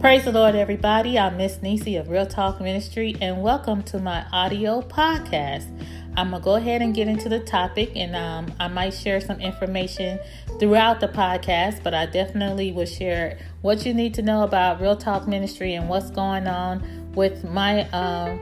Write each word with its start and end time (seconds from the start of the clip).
Praise 0.00 0.24
the 0.24 0.32
Lord, 0.32 0.54
everybody. 0.54 1.18
I'm 1.18 1.36
Miss 1.36 1.60
Nisi 1.60 1.96
of 1.96 2.08
Real 2.08 2.24
Talk 2.24 2.58
Ministry, 2.58 3.14
and 3.20 3.42
welcome 3.42 3.82
to 3.82 3.98
my 3.98 4.24
audio 4.32 4.80
podcast. 4.80 5.68
I'm 6.16 6.30
gonna 6.30 6.42
go 6.42 6.54
ahead 6.54 6.80
and 6.80 6.94
get 6.94 7.06
into 7.06 7.28
the 7.28 7.40
topic, 7.40 7.92
and 7.94 8.16
um, 8.16 8.50
I 8.58 8.68
might 8.68 8.94
share 8.94 9.20
some 9.20 9.38
information 9.42 10.18
throughout 10.58 11.00
the 11.00 11.08
podcast, 11.08 11.82
but 11.82 11.92
I 11.92 12.06
definitely 12.06 12.72
will 12.72 12.86
share 12.86 13.36
what 13.60 13.84
you 13.84 13.92
need 13.92 14.14
to 14.14 14.22
know 14.22 14.42
about 14.42 14.80
Real 14.80 14.96
Talk 14.96 15.28
Ministry 15.28 15.74
and 15.74 15.86
what's 15.86 16.10
going 16.10 16.46
on 16.46 17.12
with 17.12 17.44
my 17.44 17.82
uh, 17.90 18.38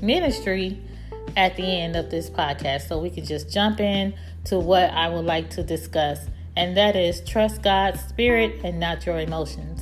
ministry 0.00 0.82
at 1.36 1.56
the 1.56 1.62
end 1.62 1.94
of 1.94 2.10
this 2.10 2.30
podcast, 2.30 2.88
so 2.88 2.98
we 2.98 3.10
can 3.10 3.26
just 3.26 3.52
jump 3.52 3.80
in 3.80 4.14
to 4.44 4.58
what 4.58 4.88
I 4.92 5.10
would 5.10 5.26
like 5.26 5.50
to 5.50 5.62
discuss, 5.62 6.20
and 6.56 6.74
that 6.78 6.96
is 6.96 7.20
trust 7.20 7.60
God's 7.60 8.00
spirit 8.00 8.62
and 8.64 8.80
not 8.80 9.04
your 9.04 9.20
emotions. 9.20 9.79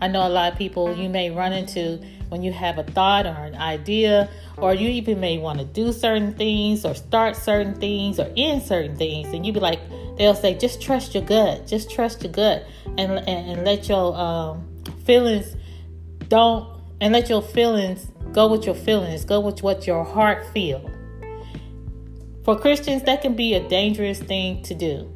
I 0.00 0.08
know 0.08 0.26
a 0.26 0.28
lot 0.28 0.52
of 0.52 0.58
people 0.58 0.96
you 0.96 1.08
may 1.08 1.30
run 1.30 1.52
into 1.52 2.00
when 2.28 2.42
you 2.42 2.52
have 2.52 2.78
a 2.78 2.84
thought 2.84 3.26
or 3.26 3.44
an 3.44 3.56
idea, 3.56 4.30
or 4.56 4.72
you 4.72 4.88
even 4.88 5.20
may 5.20 5.38
want 5.38 5.58
to 5.58 5.64
do 5.64 5.92
certain 5.92 6.32
things 6.34 6.84
or 6.84 6.94
start 6.94 7.36
certain 7.36 7.74
things 7.74 8.20
or 8.20 8.32
end 8.36 8.62
certain 8.62 8.96
things, 8.96 9.28
and 9.34 9.44
you 9.44 9.52
be 9.52 9.60
like, 9.60 9.80
they'll 10.16 10.34
say, 10.34 10.54
just 10.54 10.80
trust 10.80 11.14
your 11.14 11.24
gut, 11.24 11.66
just 11.66 11.90
trust 11.90 12.22
your 12.22 12.32
gut, 12.32 12.64
and 12.96 13.12
and, 13.12 13.28
and 13.28 13.64
let 13.64 13.88
your 13.88 14.16
um, 14.16 14.66
feelings 15.04 15.56
don't, 16.28 16.80
and 17.00 17.12
let 17.12 17.28
your 17.28 17.42
feelings 17.42 18.06
go 18.32 18.46
with 18.46 18.64
your 18.64 18.76
feelings, 18.76 19.24
go 19.24 19.40
with 19.40 19.62
what 19.62 19.86
your 19.86 20.04
heart 20.04 20.46
feel. 20.52 20.88
For 22.44 22.58
Christians, 22.58 23.02
that 23.02 23.22
can 23.22 23.34
be 23.34 23.54
a 23.54 23.68
dangerous 23.68 24.20
thing 24.20 24.62
to 24.62 24.74
do. 24.74 25.12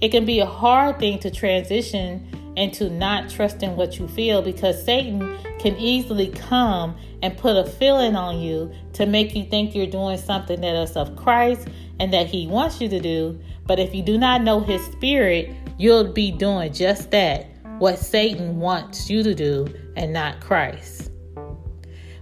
It 0.00 0.10
can 0.10 0.24
be 0.24 0.40
a 0.40 0.46
hard 0.46 0.98
thing 0.98 1.20
to 1.20 1.30
transition 1.30 2.28
and 2.56 2.72
to 2.74 2.90
not 2.90 3.30
trusting 3.30 3.76
what 3.76 3.98
you 3.98 4.06
feel 4.08 4.42
because 4.42 4.84
Satan 4.84 5.38
can 5.58 5.76
easily 5.76 6.28
come 6.28 6.96
and 7.22 7.36
put 7.36 7.56
a 7.56 7.64
feeling 7.64 8.16
on 8.16 8.40
you 8.40 8.72
to 8.94 9.06
make 9.06 9.34
you 9.34 9.44
think 9.44 9.74
you're 9.74 9.86
doing 9.86 10.18
something 10.18 10.60
that 10.60 10.76
is 10.76 10.96
of 10.96 11.16
Christ 11.16 11.68
and 11.98 12.12
that 12.12 12.26
he 12.26 12.46
wants 12.46 12.80
you 12.80 12.88
to 12.88 13.00
do. 13.00 13.38
But 13.66 13.78
if 13.78 13.94
you 13.94 14.02
do 14.02 14.18
not 14.18 14.42
know 14.42 14.60
his 14.60 14.84
spirit, 14.86 15.50
you'll 15.78 16.12
be 16.12 16.30
doing 16.30 16.72
just 16.72 17.10
that, 17.12 17.46
what 17.78 17.98
Satan 17.98 18.58
wants 18.58 19.08
you 19.08 19.22
to 19.22 19.34
do 19.34 19.66
and 19.96 20.12
not 20.12 20.40
Christ. 20.40 21.10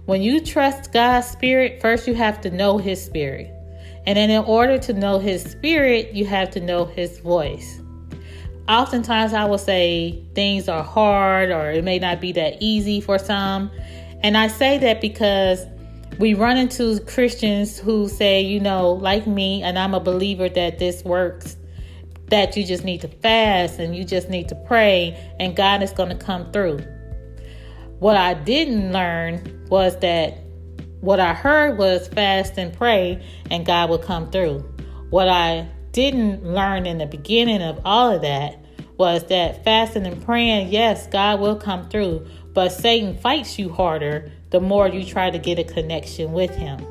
When 0.05 0.21
you 0.21 0.39
trust 0.41 0.93
God's 0.93 1.27
spirit, 1.27 1.81
first 1.81 2.07
you 2.07 2.13
have 2.15 2.41
to 2.41 2.51
know 2.51 2.77
his 2.77 3.03
spirit. 3.03 3.51
And 4.07 4.17
then 4.17 4.29
in 4.29 4.43
order 4.43 4.77
to 4.79 4.93
know 4.93 5.19
his 5.19 5.43
spirit, 5.43 6.13
you 6.13 6.25
have 6.25 6.49
to 6.51 6.59
know 6.59 6.85
his 6.85 7.19
voice 7.19 7.80
oftentimes 8.67 9.33
I 9.33 9.45
will 9.45 9.57
say 9.57 10.23
things 10.33 10.69
are 10.69 10.83
hard 10.83 11.51
or 11.51 11.71
it 11.71 11.83
may 11.83 11.99
not 11.99 12.21
be 12.21 12.31
that 12.33 12.57
easy 12.59 13.01
for 13.01 13.17
some. 13.17 13.71
And 14.23 14.37
I 14.37 14.47
say 14.47 14.77
that 14.79 15.01
because 15.01 15.65
we 16.19 16.33
run 16.33 16.57
into 16.57 16.99
Christians 17.01 17.79
who 17.79 18.07
say, 18.07 18.41
you 18.41 18.59
know, 18.59 18.91
like 18.91 19.25
me, 19.25 19.63
and 19.63 19.79
I'm 19.79 19.93
a 19.93 19.99
believer 19.99 20.47
that 20.49 20.77
this 20.77 21.03
works, 21.03 21.57
that 22.27 22.55
you 22.55 22.65
just 22.65 22.83
need 22.83 23.01
to 23.01 23.07
fast 23.07 23.79
and 23.79 23.95
you 23.95 24.03
just 24.03 24.29
need 24.29 24.47
to 24.49 24.55
pray 24.55 25.17
and 25.39 25.55
God 25.55 25.81
is 25.83 25.91
going 25.91 26.09
to 26.09 26.23
come 26.23 26.51
through. 26.51 26.79
What 27.99 28.15
I 28.15 28.33
didn't 28.33 28.93
learn 28.93 29.67
was 29.69 29.97
that 29.99 30.37
what 31.01 31.19
I 31.19 31.33
heard 31.33 31.77
was 31.77 32.07
fast 32.07 32.57
and 32.57 32.73
pray 32.73 33.23
and 33.49 33.65
God 33.65 33.89
will 33.89 33.99
come 33.99 34.29
through. 34.31 34.59
What 35.09 35.27
I 35.27 35.67
didn't 35.91 36.43
learn 36.45 36.85
in 36.85 36.97
the 36.97 37.05
beginning 37.05 37.61
of 37.61 37.79
all 37.85 38.15
of 38.15 38.21
that 38.21 38.57
was 38.97 39.25
that 39.27 39.63
fasting 39.63 40.05
and 40.05 40.23
praying, 40.23 40.69
yes, 40.69 41.07
God 41.07 41.39
will 41.39 41.55
come 41.55 41.89
through, 41.89 42.27
but 42.53 42.69
Satan 42.69 43.17
fights 43.17 43.57
you 43.57 43.69
harder 43.69 44.31
the 44.51 44.59
more 44.59 44.87
you 44.87 45.03
try 45.03 45.29
to 45.29 45.39
get 45.39 45.57
a 45.57 45.63
connection 45.63 46.33
with 46.33 46.51
him. 46.51 46.85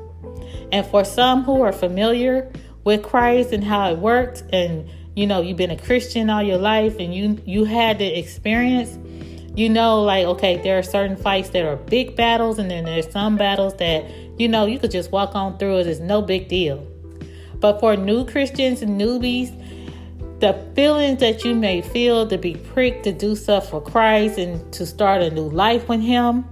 And 0.73 0.87
for 0.87 1.05
some 1.05 1.45
who 1.45 1.63
are 1.63 1.73
familiar 1.73 2.53
with 2.85 3.03
Christ 3.03 3.53
and 3.53 3.63
how 3.63 3.91
it 3.91 3.99
works, 3.99 4.43
and 4.53 4.89
you 5.15 5.27
know, 5.27 5.41
you've 5.41 5.57
been 5.57 5.71
a 5.71 5.79
Christian 5.79 6.31
all 6.31 6.43
your 6.43 6.59
life 6.59 6.97
and 6.99 7.15
you 7.15 7.41
you 7.45 7.65
had 7.65 7.99
the 7.99 8.19
experience, 8.19 8.99
you 9.55 9.69
know, 9.69 10.03
like, 10.03 10.25
okay, 10.27 10.61
there 10.63 10.79
are 10.79 10.83
certain 10.83 11.17
fights 11.17 11.51
that 11.51 11.65
are 11.65 11.77
big 11.77 12.17
battles, 12.17 12.59
and 12.59 12.71
then 12.71 12.85
there's 12.85 13.11
some 13.11 13.37
battles 13.37 13.77
that, 13.77 14.09
you 14.39 14.49
know, 14.49 14.67
you 14.67 14.79
could 14.79 14.91
just 14.91 15.13
walk 15.13 15.35
on 15.35 15.59
through 15.59 15.79
it. 15.79 15.87
It's 15.87 16.01
no 16.01 16.23
big 16.23 16.49
deal. 16.49 16.87
But 17.61 17.79
for 17.81 17.97
new 17.97 18.25
Christians 18.25 18.83
and 18.83 19.01
newbies, 19.01 19.57
the 20.41 20.55
feelings 20.75 21.21
that 21.21 21.45
you 21.45 21.55
may 21.55 21.83
feel 21.83 22.27
to 22.27 22.39
be 22.39 22.55
pricked 22.55 23.05
to 23.05 23.13
do 23.13 23.37
stuff 23.37 23.69
for 23.69 23.81
Christ 23.81 24.39
and 24.39 24.73
to 24.73 24.87
start 24.87 25.21
a 25.21 25.31
new 25.31 25.49
life 25.49 25.89
with 25.89 26.01
Him, 26.01 26.47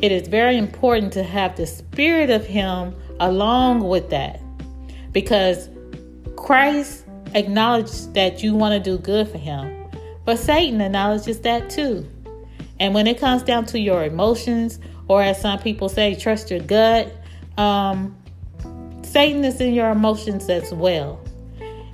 it 0.00 0.10
is 0.10 0.26
very 0.28 0.56
important 0.56 1.12
to 1.12 1.22
have 1.22 1.56
the 1.56 1.66
Spirit 1.66 2.30
of 2.30 2.46
Him 2.46 2.94
along 3.20 3.86
with 3.86 4.08
that 4.10 4.40
because 5.12 5.68
Christ 6.36 7.04
acknowledges 7.34 8.10
that 8.12 8.42
you 8.42 8.54
want 8.54 8.72
to 8.72 8.90
do 8.90 8.98
good 8.98 9.28
for 9.28 9.38
Him, 9.38 9.88
but 10.24 10.38
Satan 10.38 10.80
acknowledges 10.80 11.40
that 11.40 11.68
too. 11.68 12.08
And 12.80 12.94
when 12.94 13.06
it 13.06 13.18
comes 13.20 13.42
down 13.42 13.66
to 13.66 13.78
your 13.78 14.02
emotions, 14.04 14.80
or 15.08 15.22
as 15.22 15.40
some 15.40 15.58
people 15.58 15.88
say, 15.88 16.14
trust 16.14 16.50
your 16.50 16.60
gut, 16.60 17.14
um, 17.58 18.16
Satan 19.12 19.44
is 19.44 19.60
in 19.60 19.74
your 19.74 19.90
emotions 19.90 20.48
as 20.48 20.72
well. 20.72 21.20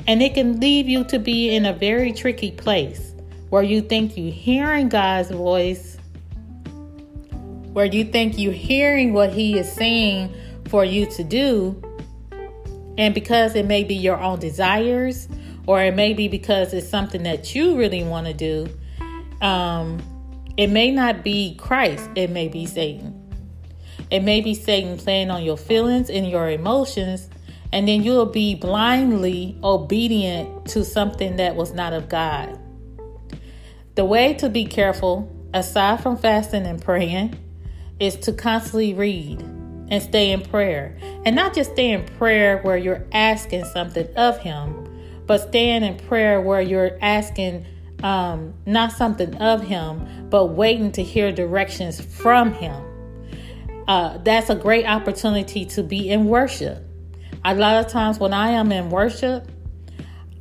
And 0.06 0.22
it 0.22 0.34
can 0.34 0.60
leave 0.60 0.88
you 0.88 1.02
to 1.06 1.18
be 1.18 1.52
in 1.52 1.66
a 1.66 1.72
very 1.72 2.12
tricky 2.12 2.52
place 2.52 3.12
where 3.50 3.64
you 3.64 3.82
think 3.82 4.16
you're 4.16 4.32
hearing 4.32 4.88
God's 4.88 5.32
voice, 5.32 5.98
where 7.72 7.86
you 7.86 8.04
think 8.04 8.38
you're 8.38 8.52
hearing 8.52 9.12
what 9.14 9.32
He 9.32 9.58
is 9.58 9.70
saying 9.72 10.32
for 10.68 10.84
you 10.84 11.06
to 11.06 11.24
do. 11.24 11.82
And 12.96 13.12
because 13.14 13.56
it 13.56 13.66
may 13.66 13.82
be 13.82 13.96
your 13.96 14.20
own 14.20 14.38
desires, 14.38 15.28
or 15.66 15.82
it 15.82 15.96
may 15.96 16.14
be 16.14 16.28
because 16.28 16.72
it's 16.72 16.88
something 16.88 17.24
that 17.24 17.52
you 17.52 17.76
really 17.76 18.04
want 18.04 18.28
to 18.28 18.32
do, 18.32 18.68
um, 19.44 19.98
it 20.56 20.68
may 20.68 20.92
not 20.92 21.24
be 21.24 21.56
Christ, 21.56 22.08
it 22.14 22.30
may 22.30 22.46
be 22.46 22.64
Satan. 22.64 23.27
It 24.10 24.20
may 24.20 24.41
be 24.41 24.54
Satan 24.54 24.96
playing 24.98 25.30
on 25.30 25.42
your 25.42 25.56
feelings 25.56 26.10
and 26.10 26.28
your 26.28 26.48
emotions 26.50 27.28
and 27.72 27.86
then 27.86 28.02
you'll 28.02 28.26
be 28.26 28.54
blindly 28.54 29.56
obedient 29.62 30.66
to 30.66 30.84
something 30.84 31.36
that 31.36 31.54
was 31.54 31.72
not 31.72 31.92
of 31.92 32.08
God. 32.08 32.58
The 33.94 34.04
way 34.04 34.34
to 34.34 34.48
be 34.48 34.64
careful, 34.64 35.30
aside 35.52 36.02
from 36.02 36.16
fasting 36.16 36.66
and 36.66 36.80
praying, 36.80 37.36
is 38.00 38.16
to 38.16 38.32
constantly 38.32 38.94
read 38.94 39.41
and 39.91 40.02
stay 40.02 40.30
in 40.30 40.42
prayer. 40.42 40.96
And 41.25 41.34
not 41.34 41.54
just 41.54 41.72
stay 41.72 41.90
in 41.90 42.04
prayer 42.04 42.58
where 42.62 42.76
you're 42.76 43.04
asking 43.12 43.64
something 43.66 44.06
of 44.16 44.38
Him, 44.38 44.86
but 45.26 45.48
staying 45.48 45.82
in 45.82 45.96
prayer 45.96 46.40
where 46.40 46.60
you're 46.60 46.96
asking 47.02 47.66
um, 48.02 48.54
not 48.64 48.92
something 48.92 49.34
of 49.36 49.62
Him, 49.62 50.28
but 50.30 50.46
waiting 50.46 50.92
to 50.92 51.02
hear 51.02 51.32
directions 51.32 52.00
from 52.00 52.52
Him. 52.52 52.88
Uh, 53.88 54.19
that's 54.19 54.50
a 54.50 54.54
great 54.54 54.84
opportunity 54.84 55.65
to 55.65 55.82
be 55.82 56.10
in 56.10 56.26
worship. 56.26 56.84
A 57.44 57.54
lot 57.54 57.82
of 57.82 57.91
times 57.91 58.19
when 58.19 58.34
I 58.34 58.50
am 58.50 58.71
in 58.71 58.91
worship, 58.91 59.50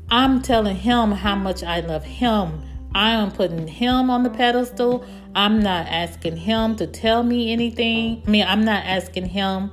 I'm 0.10 0.42
telling 0.42 0.76
him 0.76 1.12
how 1.12 1.36
much 1.36 1.64
I 1.64 1.80
love 1.80 2.04
him. 2.04 2.62
I 2.94 3.12
am 3.12 3.32
putting 3.32 3.68
him 3.68 4.10
on 4.10 4.24
the 4.24 4.30
pedestal. 4.30 5.06
I'm 5.34 5.62
not 5.62 5.88
asking 5.88 6.36
him 6.36 6.76
to 6.76 6.88
tell 6.88 7.24
me 7.24 7.54
anything. 7.54 8.22
I 8.28 8.30
mean, 8.30 8.46
I'm 8.46 8.66
not 8.66 8.84
asking 8.84 9.28
him 9.28 9.72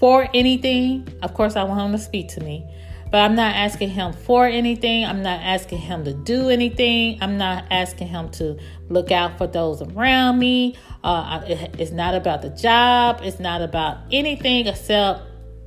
for 0.00 0.28
anything. 0.32 1.06
Of 1.22 1.34
course, 1.34 1.54
I 1.54 1.64
want 1.64 1.80
him 1.80 1.92
to 1.92 1.98
speak 1.98 2.28
to 2.28 2.40
me, 2.40 2.64
but 3.10 3.18
I'm 3.18 3.34
not 3.34 3.56
asking 3.56 3.90
him 3.90 4.14
for 4.14 4.46
anything. 4.46 5.04
I'm 5.04 5.22
not 5.22 5.40
asking 5.40 5.78
him 5.78 6.04
to 6.04 6.14
do 6.14 6.48
anything. 6.48 7.18
I'm 7.20 7.36
not 7.36 7.64
asking 7.70 8.08
him 8.08 8.30
to 8.32 8.58
look 8.88 9.10
out 9.10 9.36
for 9.36 9.46
those 9.46 9.82
around 9.82 10.38
me. 10.38 10.76
Uh, 11.04 11.42
it's 11.46 11.92
not 11.92 12.14
about 12.14 12.42
the 12.42 12.50
job. 12.50 13.20
It's 13.22 13.38
not 13.38 13.62
about 13.62 13.98
anything 14.10 14.66
except 14.66 15.22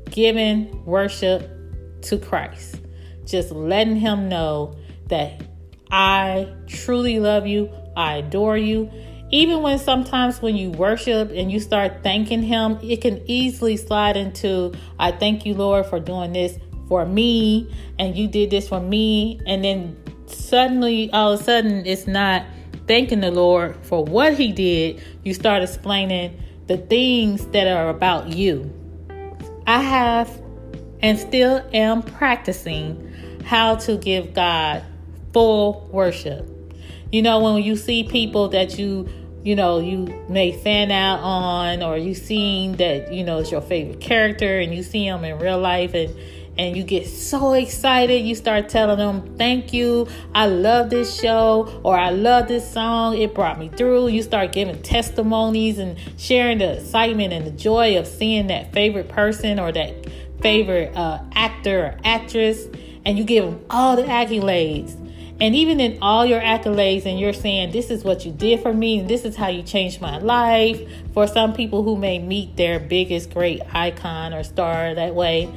giving 0.10 0.86
worship 0.86 1.50
to 2.02 2.18
Christ. 2.18 2.82
Just 3.26 3.52
letting 3.52 3.96
Him 3.96 4.28
know 4.28 4.76
that 5.08 5.42
I 5.92 6.54
truly 6.68 7.20
love 7.20 7.48
you, 7.48 7.70
I 7.96 8.18
adore 8.18 8.58
you. 8.58 8.90
Even 9.32 9.62
when 9.62 9.78
sometimes 9.78 10.42
when 10.42 10.56
you 10.56 10.72
worship 10.72 11.32
and 11.32 11.52
you 11.52 11.60
start 11.60 12.04
thanking 12.04 12.42
Him, 12.42 12.80
it 12.82 13.02
can 13.02 13.22
easily 13.30 13.78
slide 13.78 14.18
into, 14.18 14.74
I 14.98 15.12
thank 15.12 15.46
you, 15.46 15.54
Lord, 15.54 15.86
for 15.86 16.00
doing 16.00 16.34
this 16.34 16.58
for 16.88 17.06
me, 17.06 17.72
and 18.00 18.18
you 18.18 18.28
did 18.28 18.50
this 18.50 18.68
for 18.68 18.80
me. 18.80 19.40
And 19.46 19.64
then 19.64 19.98
suddenly, 20.26 21.12
all 21.12 21.34
of 21.34 21.40
a 21.40 21.44
sudden, 21.44 21.86
it's 21.86 22.08
not 22.08 22.44
thanking 22.90 23.20
the 23.20 23.30
Lord 23.30 23.78
for 23.84 24.04
what 24.04 24.34
He 24.34 24.52
did. 24.52 25.00
You 25.24 25.36
start 25.36 25.62
explaining 25.62 26.42
the 26.66 26.78
things 26.78 27.46
that 27.48 27.68
are 27.68 27.88
about 27.88 28.30
you. 28.30 28.74
I 29.68 29.84
have 29.84 30.42
and 31.00 31.18
still 31.18 31.64
am 31.72 32.02
practicing 32.02 33.44
how 33.46 33.76
to 33.76 33.96
give 33.96 34.34
God 34.34 34.84
full 35.34 35.88
worship. 35.92 36.50
You 37.12 37.22
know, 37.22 37.40
when 37.40 37.62
you 37.64 37.76
see 37.76 38.04
people 38.04 38.50
that 38.50 38.80
you 38.80 39.08
you 39.44 39.56
know 39.56 39.80
you 39.80 40.06
may 40.28 40.52
fan 40.52 40.92
out 40.92 41.20
on 41.20 41.82
or 41.82 41.96
you 41.96 42.14
seen 42.14 42.74
that 42.74 43.14
you 43.14 43.24
know 43.24 43.38
it's 43.40 43.52
your 43.52 43.62
favorite 43.62 44.02
character 44.02 44.60
and 44.60 44.76
you 44.76 44.84
see 44.84 45.08
them 45.08 45.24
in 45.24 45.40
real 45.40 45.60
life 45.60 45.94
and 45.94 46.14
and 46.60 46.76
you 46.76 46.84
get 46.84 47.08
so 47.08 47.54
excited 47.54 48.26
you 48.26 48.36
start 48.36 48.68
telling 48.68 48.98
them 48.98 49.38
thank 49.38 49.72
you. 49.72 50.08
I 50.36 50.48
love 50.48 50.90
this 50.90 51.18
show 51.18 51.82
or 51.84 51.98
i 51.98 52.10
love 52.10 52.50
this 52.50 52.70
song. 52.70 53.18
It 53.18 53.34
brought 53.34 53.58
me 53.58 53.70
through. 53.70 54.10
You 54.10 54.22
start 54.22 54.52
giving 54.52 54.82
testimonies 54.82 55.80
and 55.80 55.98
sharing 56.18 56.58
the 56.58 56.82
excitement 56.82 57.32
and 57.32 57.48
the 57.48 57.52
joy 57.52 57.98
of 57.98 58.06
seeing 58.06 58.48
that 58.48 58.74
favorite 58.74 59.08
person 59.08 59.58
or 59.58 59.72
that 59.72 60.08
favorite 60.42 60.94
uh, 60.98 61.24
actor 61.32 61.86
or 61.86 61.98
actress 62.04 62.68
and 63.06 63.18
you 63.18 63.24
give 63.24 63.46
them 63.46 63.64
all 63.70 63.96
the 63.96 64.04
accolades. 64.04 64.98
And 65.42 65.56
even 65.56 65.80
in 65.80 66.00
all 66.02 66.26
your 66.26 66.42
accolades, 66.42 67.06
and 67.06 67.18
you're 67.18 67.32
saying, 67.32 67.72
This 67.72 67.90
is 67.90 68.04
what 68.04 68.26
you 68.26 68.34
did 68.34 68.62
for 68.62 68.74
me, 68.74 69.00
and 69.00 69.10
this 69.10 69.24
is 69.24 69.38
how 69.38 69.48
you 69.48 69.64
changed 69.64 70.02
my 70.02 70.18
life. 70.18 70.82
For 71.14 71.28
some 71.28 71.54
people 71.54 71.84
who 71.84 71.96
may 71.96 72.20
meet 72.20 72.58
their 72.58 72.78
biggest 72.78 73.34
great 73.34 73.62
icon 73.74 74.34
or 74.34 74.44
star 74.44 74.94
that 74.94 75.16
way, 75.16 75.50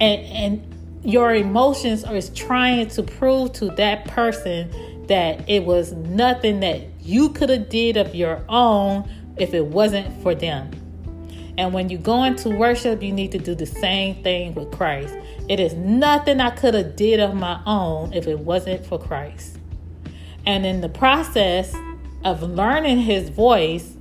and, 0.00 0.20
and 0.26 1.00
your 1.04 1.34
emotions 1.34 2.04
are 2.04 2.20
trying 2.20 2.88
to 2.88 3.02
prove 3.02 3.52
to 3.54 3.66
that 3.76 4.06
person 4.06 5.06
that 5.06 5.48
it 5.48 5.64
was 5.64 5.92
nothing 5.92 6.60
that 6.60 6.82
you 7.00 7.30
could 7.30 7.48
have 7.48 7.68
did 7.68 7.96
of 7.96 8.14
your 8.14 8.44
own 8.48 9.08
if 9.38 9.54
it 9.54 9.64
wasn't 9.64 10.22
for 10.22 10.34
them. 10.34 10.70
And 11.56 11.72
when 11.72 11.88
you 11.88 11.98
go 11.98 12.22
into 12.22 12.50
worship, 12.50 13.02
you 13.02 13.12
need 13.12 13.32
to 13.32 13.38
do 13.38 13.54
the 13.54 13.66
same 13.66 14.22
thing 14.22 14.54
with 14.54 14.70
Christ. 14.70 15.16
It 15.48 15.58
is 15.58 15.74
nothing 15.74 16.40
I 16.40 16.50
could 16.50 16.74
have 16.74 16.94
did 16.94 17.20
of 17.20 17.34
my 17.34 17.60
own 17.66 18.12
if 18.12 18.28
it 18.28 18.38
wasn't 18.38 18.86
for 18.86 18.98
Christ. 18.98 19.58
And 20.46 20.64
in 20.64 20.80
the 20.80 20.88
process 20.88 21.74
of 22.24 22.42
learning 22.42 23.00
his 23.00 23.28
voice 23.28 23.94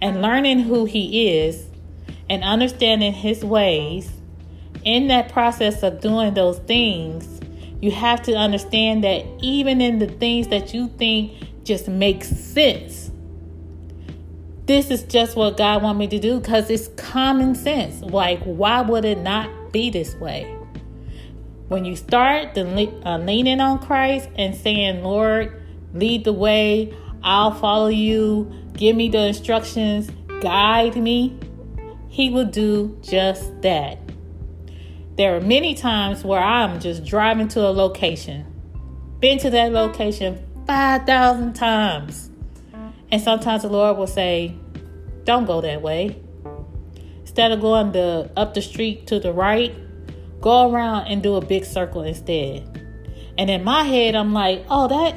and 0.00 0.22
learning 0.22 0.60
who 0.60 0.84
he 0.84 1.36
is 1.38 1.66
and 2.30 2.44
understanding 2.44 3.12
his 3.12 3.44
ways, 3.44 4.13
in 4.84 5.08
that 5.08 5.32
process 5.32 5.82
of 5.82 6.00
doing 6.00 6.34
those 6.34 6.58
things, 6.60 7.40
you 7.80 7.90
have 7.90 8.22
to 8.22 8.34
understand 8.34 9.04
that 9.04 9.24
even 9.40 9.80
in 9.80 9.98
the 9.98 10.06
things 10.06 10.48
that 10.48 10.72
you 10.72 10.88
think 10.88 11.32
just 11.64 11.88
make 11.88 12.24
sense, 12.24 13.10
this 14.66 14.90
is 14.90 15.02
just 15.02 15.36
what 15.36 15.58
God 15.58 15.82
want 15.82 15.98
me 15.98 16.06
to 16.08 16.18
do 16.18 16.40
because 16.40 16.70
it's 16.70 16.88
common 16.96 17.54
sense. 17.54 18.00
Like, 18.00 18.42
why 18.44 18.80
would 18.80 19.04
it 19.04 19.18
not 19.18 19.72
be 19.72 19.90
this 19.90 20.14
way? 20.16 20.50
When 21.68 21.84
you 21.84 21.96
start 21.96 22.56
uh, 22.56 22.62
leaning 23.18 23.60
on 23.60 23.78
Christ 23.78 24.28
and 24.36 24.54
saying, 24.54 25.02
Lord, 25.02 25.62
lead 25.92 26.24
the 26.24 26.32
way, 26.32 26.94
I'll 27.22 27.52
follow 27.52 27.88
you, 27.88 28.52
give 28.74 28.96
me 28.96 29.08
the 29.08 29.26
instructions, 29.26 30.10
guide 30.40 30.96
me, 30.96 31.38
He 32.08 32.30
will 32.30 32.44
do 32.46 32.98
just 33.02 33.60
that. 33.62 33.98
There 35.16 35.36
are 35.36 35.40
many 35.40 35.74
times 35.74 36.24
where 36.24 36.40
I'm 36.40 36.80
just 36.80 37.04
driving 37.04 37.48
to 37.48 37.60
a 37.60 37.70
location, 37.70 38.46
been 39.20 39.38
to 39.38 39.50
that 39.50 39.72
location 39.72 40.44
5,000 40.66 41.54
times 41.54 42.30
and 43.14 43.22
sometimes 43.22 43.62
the 43.62 43.68
Lord 43.68 43.96
will 43.96 44.08
say, 44.08 44.56
Don't 45.22 45.44
go 45.44 45.60
that 45.60 45.82
way. 45.82 46.20
Instead 47.20 47.52
of 47.52 47.60
going 47.60 47.92
the 47.92 48.28
up 48.36 48.54
the 48.54 48.60
street 48.60 49.06
to 49.06 49.20
the 49.20 49.32
right, 49.32 49.72
go 50.40 50.68
around 50.68 51.06
and 51.06 51.22
do 51.22 51.36
a 51.36 51.40
big 51.40 51.64
circle 51.64 52.02
instead. 52.02 52.68
And 53.38 53.48
in 53.48 53.62
my 53.62 53.84
head, 53.84 54.16
I'm 54.16 54.32
like, 54.32 54.64
oh, 54.68 54.88
that 54.88 55.14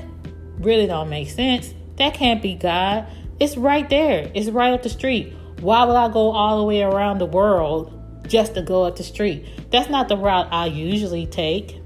really 0.59 0.85
don't 0.85 1.09
make 1.09 1.31
sense. 1.31 1.73
That 1.95 2.13
can't 2.13 2.39
be 2.39 2.53
God. 2.53 3.07
It's 3.39 3.57
right 3.57 3.89
there. 3.89 4.31
It's 4.35 4.49
right 4.49 4.73
up 4.73 4.83
the 4.83 4.89
street. 4.89 5.33
Why 5.59 5.83
would 5.83 5.95
I 5.95 6.07
go 6.11 6.31
all 6.31 6.59
the 6.59 6.63
way 6.65 6.83
around 6.83 7.17
the 7.17 7.25
world 7.25 7.91
just 8.29 8.55
to 8.55 8.61
go 8.61 8.83
up 8.83 8.95
the 8.95 9.03
street? 9.03 9.45
That's 9.71 9.89
not 9.89 10.07
the 10.07 10.17
route 10.17 10.47
I 10.51 10.67
usually 10.67 11.25
take. 11.25 11.81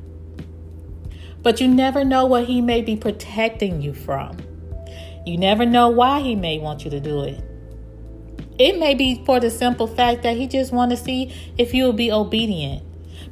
But 1.43 1.59
you 1.59 1.67
never 1.67 2.03
know 2.03 2.25
what 2.25 2.45
he 2.45 2.61
may 2.61 2.81
be 2.81 2.95
protecting 2.95 3.81
you 3.81 3.93
from. 3.93 4.37
You 5.25 5.37
never 5.37 5.65
know 5.65 5.89
why 5.89 6.21
he 6.21 6.35
may 6.35 6.59
want 6.59 6.83
you 6.83 6.91
to 6.91 6.99
do 6.99 7.23
it. 7.23 7.43
It 8.59 8.77
may 8.77 8.93
be 8.93 9.23
for 9.25 9.39
the 9.39 9.49
simple 9.49 9.87
fact 9.87 10.23
that 10.23 10.37
he 10.37 10.47
just 10.47 10.71
want 10.71 10.91
to 10.91 10.97
see 10.97 11.33
if 11.57 11.73
you 11.73 11.85
will 11.85 11.93
be 11.93 12.11
obedient. 12.11 12.83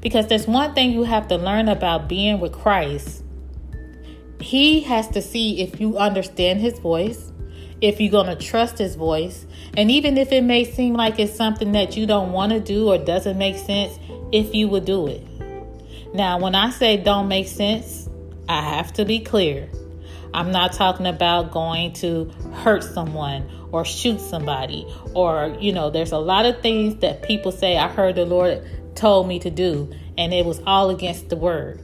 Because 0.01 0.27
there's 0.27 0.47
one 0.47 0.73
thing 0.73 0.91
you 0.91 1.03
have 1.03 1.27
to 1.27 1.35
learn 1.35 1.67
about 1.67 2.07
being 2.07 2.39
with 2.39 2.53
Christ. 2.53 3.23
He 4.39 4.81
has 4.81 5.07
to 5.09 5.21
see 5.21 5.61
if 5.61 5.79
you 5.81 5.97
understand 5.97 6.61
his 6.61 6.79
voice, 6.79 7.31
if 7.81 7.99
you're 8.01 8.11
going 8.11 8.27
to 8.27 8.35
trust 8.35 8.77
his 8.77 8.95
voice, 8.95 9.45
and 9.77 9.89
even 9.89 10.17
if 10.17 10.31
it 10.31 10.43
may 10.43 10.65
seem 10.65 10.93
like 10.93 11.19
it's 11.19 11.35
something 11.35 11.71
that 11.73 11.95
you 11.95 12.05
don't 12.05 12.31
want 12.31 12.51
to 12.51 12.59
do 12.59 12.89
or 12.89 12.97
doesn't 12.97 13.37
make 13.37 13.57
sense, 13.57 13.97
if 14.31 14.53
you 14.53 14.67
would 14.67 14.85
do 14.85 15.07
it. 15.07 15.25
Now, 16.13 16.39
when 16.39 16.55
I 16.55 16.71
say 16.71 16.97
don't 16.97 17.27
make 17.27 17.47
sense, 17.47 18.09
I 18.47 18.61
have 18.61 18.93
to 18.93 19.05
be 19.05 19.19
clear. 19.19 19.69
I'm 20.33 20.51
not 20.51 20.73
talking 20.73 21.07
about 21.07 21.51
going 21.51 21.93
to 21.93 22.25
hurt 22.53 22.83
someone 22.83 23.49
or 23.71 23.85
shoot 23.85 24.19
somebody 24.19 24.85
or, 25.13 25.55
you 25.59 25.71
know, 25.71 25.89
there's 25.89 26.11
a 26.11 26.17
lot 26.17 26.45
of 26.45 26.61
things 26.61 26.99
that 27.01 27.23
people 27.23 27.51
say, 27.51 27.77
I 27.77 27.87
heard 27.87 28.15
the 28.15 28.25
Lord 28.25 28.95
told 28.95 29.27
me 29.27 29.39
to 29.39 29.49
do, 29.49 29.91
and 30.17 30.33
it 30.33 30.45
was 30.45 30.61
all 30.65 30.89
against 30.89 31.29
the 31.29 31.35
word. 31.35 31.79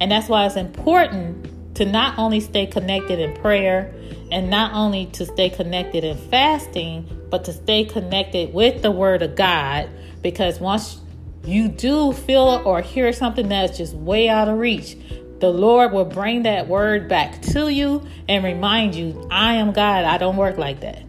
And 0.00 0.10
that's 0.10 0.28
why 0.28 0.46
it's 0.46 0.56
important 0.56 1.46
to 1.80 1.86
not 1.86 2.18
only 2.18 2.40
stay 2.40 2.66
connected 2.66 3.18
in 3.18 3.34
prayer 3.36 3.90
and 4.30 4.50
not 4.50 4.74
only 4.74 5.06
to 5.06 5.24
stay 5.24 5.48
connected 5.48 6.04
in 6.04 6.14
fasting, 6.14 7.08
but 7.30 7.42
to 7.42 7.54
stay 7.54 7.86
connected 7.86 8.52
with 8.52 8.82
the 8.82 8.90
word 8.90 9.22
of 9.22 9.34
God 9.34 9.88
because 10.20 10.60
once 10.60 11.00
you 11.42 11.68
do 11.68 12.12
feel 12.12 12.60
or 12.66 12.82
hear 12.82 13.14
something 13.14 13.48
that's 13.48 13.78
just 13.78 13.94
way 13.94 14.28
out 14.28 14.46
of 14.46 14.58
reach, 14.58 14.94
the 15.38 15.48
Lord 15.48 15.92
will 15.92 16.04
bring 16.04 16.42
that 16.42 16.68
word 16.68 17.08
back 17.08 17.40
to 17.44 17.68
you 17.68 18.06
and 18.28 18.44
remind 18.44 18.94
you, 18.94 19.26
I 19.30 19.54
am 19.54 19.72
God. 19.72 20.04
I 20.04 20.18
don't 20.18 20.36
work 20.36 20.58
like 20.58 20.80
that. 20.80 21.02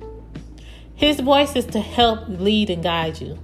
His 0.96 1.20
voice 1.20 1.54
is 1.58 1.66
to 1.66 1.82
help 1.82 2.30
lead 2.30 2.70
and 2.70 2.82
guide 2.82 3.20
you. 3.20 3.38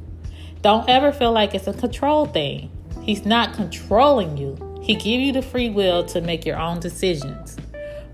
Don't 0.61 0.87
ever 0.87 1.11
feel 1.11 1.33
like 1.33 1.53
it's 1.53 1.67
a 1.67 1.73
control 1.73 2.25
thing. 2.25 2.71
He's 3.01 3.25
not 3.25 3.53
controlling 3.53 4.37
you. 4.37 4.66
He 4.81 4.95
give 4.95 5.19
you 5.19 5.33
the 5.33 5.41
free 5.41 5.69
will 5.69 6.03
to 6.05 6.21
make 6.21 6.45
your 6.45 6.57
own 6.57 6.79
decisions. 6.79 7.57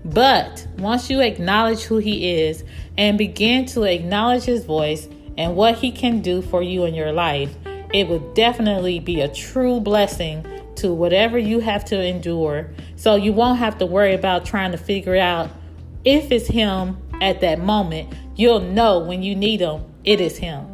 But 0.04 0.66
once 0.78 1.08
you 1.08 1.20
acknowledge 1.20 1.82
who 1.82 1.98
he 1.98 2.42
is 2.42 2.64
and 2.98 3.16
begin 3.16 3.64
to 3.66 3.84
acknowledge 3.84 4.44
his 4.44 4.64
voice 4.64 5.08
and 5.38 5.56
what 5.56 5.76
he 5.76 5.90
can 5.90 6.20
do 6.20 6.42
for 6.42 6.62
you 6.62 6.84
in 6.84 6.94
your 6.94 7.12
life, 7.12 7.54
it 7.92 8.08
will 8.08 8.32
definitely 8.34 9.00
be 9.00 9.20
a 9.20 9.28
true 9.28 9.80
blessing 9.80 10.44
to 10.76 10.92
whatever 10.92 11.38
you 11.38 11.60
have 11.60 11.84
to 11.86 12.00
endure. 12.00 12.70
So 12.96 13.14
you 13.14 13.32
won't 13.32 13.58
have 13.58 13.78
to 13.78 13.86
worry 13.86 14.14
about 14.14 14.44
trying 14.44 14.72
to 14.72 14.78
figure 14.78 15.16
out 15.16 15.50
if 16.04 16.30
it's 16.30 16.48
him 16.48 16.98
at 17.20 17.40
that 17.40 17.60
moment. 17.60 18.12
You'll 18.36 18.60
know 18.60 18.98
when 18.98 19.22
you 19.22 19.34
need 19.34 19.60
him, 19.60 19.84
it 20.04 20.20
is 20.20 20.36
him. 20.36 20.66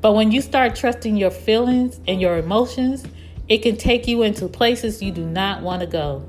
But 0.00 0.12
when 0.12 0.30
you 0.30 0.40
start 0.40 0.76
trusting 0.76 1.16
your 1.16 1.30
feelings 1.30 2.00
and 2.06 2.20
your 2.20 2.38
emotions, 2.38 3.04
it 3.50 3.62
can 3.62 3.76
take 3.76 4.06
you 4.06 4.22
into 4.22 4.46
places 4.46 5.02
you 5.02 5.10
do 5.10 5.26
not 5.26 5.62
want 5.62 5.80
to 5.80 5.86
go. 5.86 6.24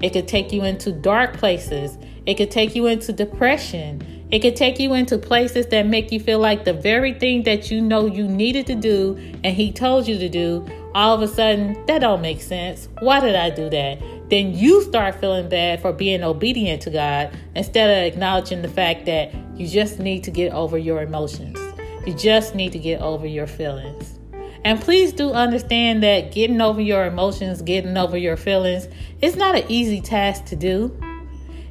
It 0.00 0.12
could 0.12 0.28
take 0.28 0.52
you 0.52 0.62
into 0.62 0.92
dark 0.92 1.36
places. 1.36 1.98
It 2.24 2.36
could 2.36 2.52
take 2.52 2.76
you 2.76 2.86
into 2.86 3.12
depression. 3.12 4.28
It 4.30 4.40
could 4.40 4.54
take 4.54 4.78
you 4.78 4.94
into 4.94 5.18
places 5.18 5.66
that 5.68 5.86
make 5.86 6.12
you 6.12 6.20
feel 6.20 6.38
like 6.38 6.64
the 6.64 6.72
very 6.72 7.14
thing 7.14 7.42
that 7.44 7.72
you 7.72 7.80
know 7.80 8.06
you 8.06 8.28
needed 8.28 8.66
to 8.68 8.76
do 8.76 9.16
and 9.42 9.56
he 9.56 9.72
told 9.72 10.06
you 10.06 10.18
to 10.18 10.28
do 10.28 10.64
all 10.94 11.16
of 11.16 11.22
a 11.22 11.26
sudden 11.26 11.84
that 11.86 11.98
don't 12.00 12.22
make 12.22 12.40
sense. 12.40 12.88
Why 13.00 13.18
did 13.18 13.34
I 13.34 13.50
do 13.50 13.68
that? 13.68 13.98
Then 14.30 14.54
you 14.54 14.82
start 14.82 15.20
feeling 15.20 15.48
bad 15.48 15.82
for 15.82 15.92
being 15.92 16.22
obedient 16.22 16.80
to 16.82 16.90
God 16.90 17.36
instead 17.56 17.90
of 17.90 18.12
acknowledging 18.12 18.62
the 18.62 18.68
fact 18.68 19.06
that 19.06 19.34
you 19.56 19.66
just 19.66 19.98
need 19.98 20.22
to 20.24 20.30
get 20.30 20.52
over 20.52 20.78
your 20.78 21.02
emotions. 21.02 21.58
You 22.06 22.14
just 22.14 22.54
need 22.54 22.70
to 22.70 22.78
get 22.78 23.00
over 23.00 23.26
your 23.26 23.48
feelings. 23.48 24.16
And 24.66 24.80
please 24.80 25.12
do 25.12 25.30
understand 25.30 26.02
that 26.02 26.32
getting 26.32 26.60
over 26.60 26.80
your 26.80 27.06
emotions, 27.06 27.62
getting 27.62 27.96
over 27.96 28.16
your 28.16 28.36
feelings, 28.36 28.88
it's 29.22 29.36
not 29.36 29.54
an 29.54 29.62
easy 29.68 30.00
task 30.00 30.46
to 30.46 30.56
do. 30.56 30.90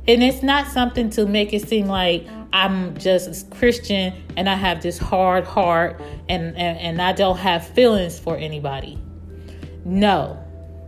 And 0.08 0.24
it's 0.24 0.42
not 0.42 0.68
something 0.68 1.10
to 1.10 1.26
make 1.26 1.52
it 1.52 1.68
seem 1.68 1.88
like 1.88 2.26
I'm 2.54 2.96
just 2.96 3.52
a 3.52 3.54
Christian 3.54 4.14
and 4.38 4.48
I 4.48 4.56
have 4.56 4.82
this 4.82 4.98
hard 4.98 5.44
heart 5.44 6.02
and, 6.30 6.56
and, 6.56 6.80
and 6.80 7.02
I 7.02 7.12
don't 7.12 7.36
have 7.36 7.68
feelings 7.68 8.18
for 8.18 8.38
anybody. 8.38 8.98
No. 9.84 10.42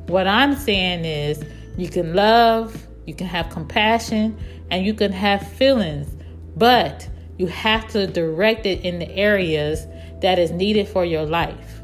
What 0.06 0.28
I'm 0.28 0.56
saying 0.56 1.04
is 1.04 1.44
you 1.76 1.90
can 1.90 2.14
love, 2.14 2.88
you 3.06 3.16
can 3.16 3.28
have 3.28 3.50
compassion, 3.50 4.38
and 4.72 4.86
you 4.86 4.94
can 4.94 5.12
have 5.12 5.46
feelings, 5.46 6.08
but 6.56 7.10
you 7.38 7.48
have 7.48 7.86
to 7.90 8.08
direct 8.08 8.66
it 8.66 8.86
in 8.86 9.00
the 9.00 9.10
areas 9.14 9.86
that 10.22 10.40
is 10.40 10.52
needed 10.52 10.88
for 10.88 11.04
your 11.04 11.26
life. 11.26 11.77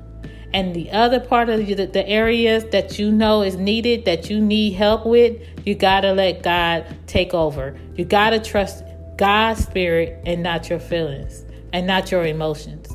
And 0.54 0.76
the 0.76 0.92
other 0.92 1.20
part 1.20 1.50
of 1.50 1.66
the, 1.66 1.86
the 1.86 2.08
areas 2.08 2.66
that 2.66 3.00
you 3.00 3.12
know 3.12 3.42
is 3.42 3.56
needed, 3.56 4.06
that 4.06 4.30
you 4.30 4.40
need 4.40 4.74
help 4.74 5.06
with, 5.06 5.42
you 5.66 5.74
got 5.74 6.02
to 6.02 6.14
let 6.14 6.44
God 6.44 6.86
take 7.08 7.34
over. 7.34 7.76
You 7.96 8.06
got 8.06 8.32
to 8.32 8.40
trust 8.40 8.84
God's 9.18 9.64
spirit 9.64 10.22
and 10.26 10.44
not 10.44 10.70
your 10.70 10.80
feelings 10.80 11.44
and 11.72 11.88
not 11.88 12.12
your 12.12 12.26
emotions. 12.26 12.88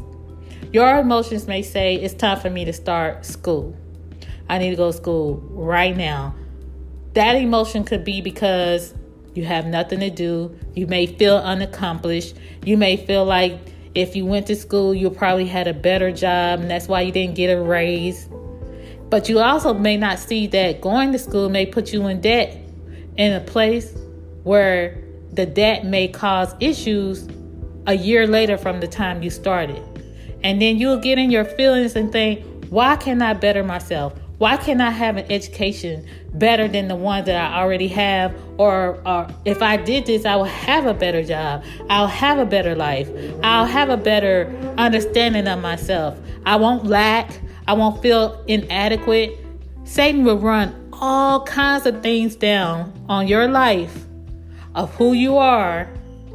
Your 0.73 0.99
emotions 0.99 1.47
may 1.47 1.62
say, 1.62 1.97
It's 1.97 2.15
time 2.15 2.38
for 2.38 2.50
me 2.50 2.65
to 2.65 2.73
start 2.73 3.25
school. 3.25 3.77
I 4.49 4.59
need 4.59 4.71
to 4.71 4.77
go 4.77 4.93
to 4.93 4.97
school 4.97 5.37
right 5.50 5.97
now. 5.97 6.35
That 7.15 7.35
emotion 7.35 7.85
could 7.85 8.05
be 8.05 8.21
because 8.21 8.95
you 9.35 9.45
have 9.45 9.67
nothing 9.67 10.00
to 10.00 10.11
do. 10.11 10.59
You 10.75 10.87
may 10.87 11.07
feel 11.07 11.37
unaccomplished. 11.37 12.37
You 12.65 12.77
may 12.77 12.97
feel 12.97 13.25
like 13.25 13.59
if 13.95 14.14
you 14.14 14.26
went 14.26 14.47
to 14.49 14.57
school, 14.57 14.95
you 14.95 15.11
probably 15.11 15.47
had 15.47 15.66
a 15.66 15.75
better 15.75 16.12
job, 16.12 16.61
and 16.61 16.71
that's 16.71 16.88
why 16.88 17.02
you 17.02 17.12
didn't 17.12 17.35
get 17.35 17.49
a 17.49 17.61
raise. 17.61 18.28
But 19.11 19.28
you 19.28 19.40
also 19.40 19.73
may 19.73 19.97
not 19.97 20.18
see 20.18 20.47
that 20.49 20.80
going 20.80 21.12
to 21.12 21.18
school 21.18 21.49
may 21.49 21.66
put 21.66 21.92
you 21.92 22.07
in 22.09 22.21
debt 22.21 22.57
in 23.16 23.33
a 23.33 23.40
place 23.40 23.97
where 24.45 25.02
the 25.33 25.47
debt 25.47 25.85
may 25.85 26.09
cause 26.09 26.54
issues 26.61 27.28
a 27.87 27.95
year 27.95 28.26
later 28.26 28.59
from 28.59 28.80
the 28.80 28.87
time 28.87 29.23
you 29.23 29.30
started. 29.30 29.83
And 30.42 30.61
then 30.61 30.78
you'll 30.78 31.00
get 31.00 31.18
in 31.18 31.30
your 31.30 31.45
feelings 31.45 31.97
and 31.97 32.12
think, 32.12 32.45
why 32.68 32.97
can't 32.97 33.23
I 33.23 33.33
better 33.33 33.64
myself? 33.64 34.12
Why 34.38 34.57
can't 34.57 34.80
I 34.80 34.90
have 34.90 35.16
an 35.16 35.30
education 35.33 36.07
better 36.38 36.68
than 36.68 36.88
the 36.88 36.97
one 36.97 37.25
that 37.25 37.52
I 37.52 37.61
already 37.61 37.88
have? 37.88 38.35
Or, 38.59 39.00
or 39.07 39.28
if 39.45 39.62
I 39.62 39.76
did 39.76 40.07
this, 40.07 40.25
I 40.25 40.37
will 40.37 40.45
have 40.45 40.87
a 40.87 40.95
better 40.95 41.23
job. 41.23 41.64
I'll 41.90 42.07
have 42.07 42.38
a 42.38 42.47
better 42.47 42.75
life. 42.75 43.11
I'll 43.42 43.66
have 43.66 43.88
a 43.88 43.97
better 43.97 44.47
understanding 44.76 45.47
of 45.47 45.61
myself. 45.61 46.18
I 46.47 46.57
won't 46.57 46.87
lack. 46.87 47.40
I 47.66 47.75
won't 47.75 48.02
feel 48.02 48.42
inadequate. 48.47 49.38
Satan 49.85 50.25
will 50.25 50.38
run 50.38 50.88
all 50.92 51.45
kinds 51.45 51.87
of 51.87 52.02
things 52.02 52.37
down 52.37 52.92
on 53.09 53.28
your 53.28 53.49
life 53.49 54.04
of 54.75 54.95
who 54.95 55.12
you 55.12 55.37
are 55.38 55.88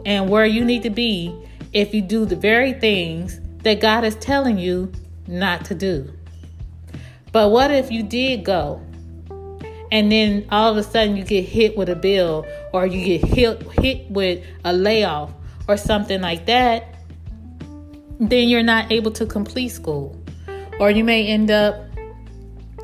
and 0.06 0.30
where 0.30 0.46
you 0.46 0.64
need 0.66 0.84
to 0.84 0.90
be 0.90 1.36
if 1.72 1.94
you 1.94 2.02
do 2.02 2.26
the 2.26 2.36
very 2.36 2.74
things 2.74 3.40
that 3.64 3.82
God 3.82 4.04
is 4.04 4.16
telling 4.16 4.58
you 4.58 4.92
not 5.28 5.66
to 5.66 5.76
do. 5.76 6.12
But 7.32 7.50
what 7.50 7.72
if 7.72 7.92
you 7.92 8.04
did 8.04 8.44
go 8.44 8.82
and 9.94 10.12
then 10.12 10.48
all 10.50 10.72
of 10.72 10.78
a 10.78 10.82
sudden 10.82 11.16
you 11.16 11.24
get 11.24 11.46
hit 11.46 11.78
with 11.78 11.88
a 11.88 11.96
bill 11.96 12.48
or 12.74 12.88
you 12.88 13.06
get 13.06 13.30
hit, 13.30 13.62
hit 13.74 14.10
with 14.10 14.44
a 14.66 14.74
layoff 14.74 15.32
or 15.68 15.78
something 15.78 16.20
like 16.20 16.48
that? 16.48 16.96
Then 18.20 18.50
you're 18.50 18.64
not 18.64 18.92
able 18.92 19.12
to 19.12 19.28
complete 19.28 19.70
school. 19.70 20.20
Or 20.80 20.90
you 20.90 21.04
may 21.04 21.28
end 21.28 21.52
up 21.52 21.76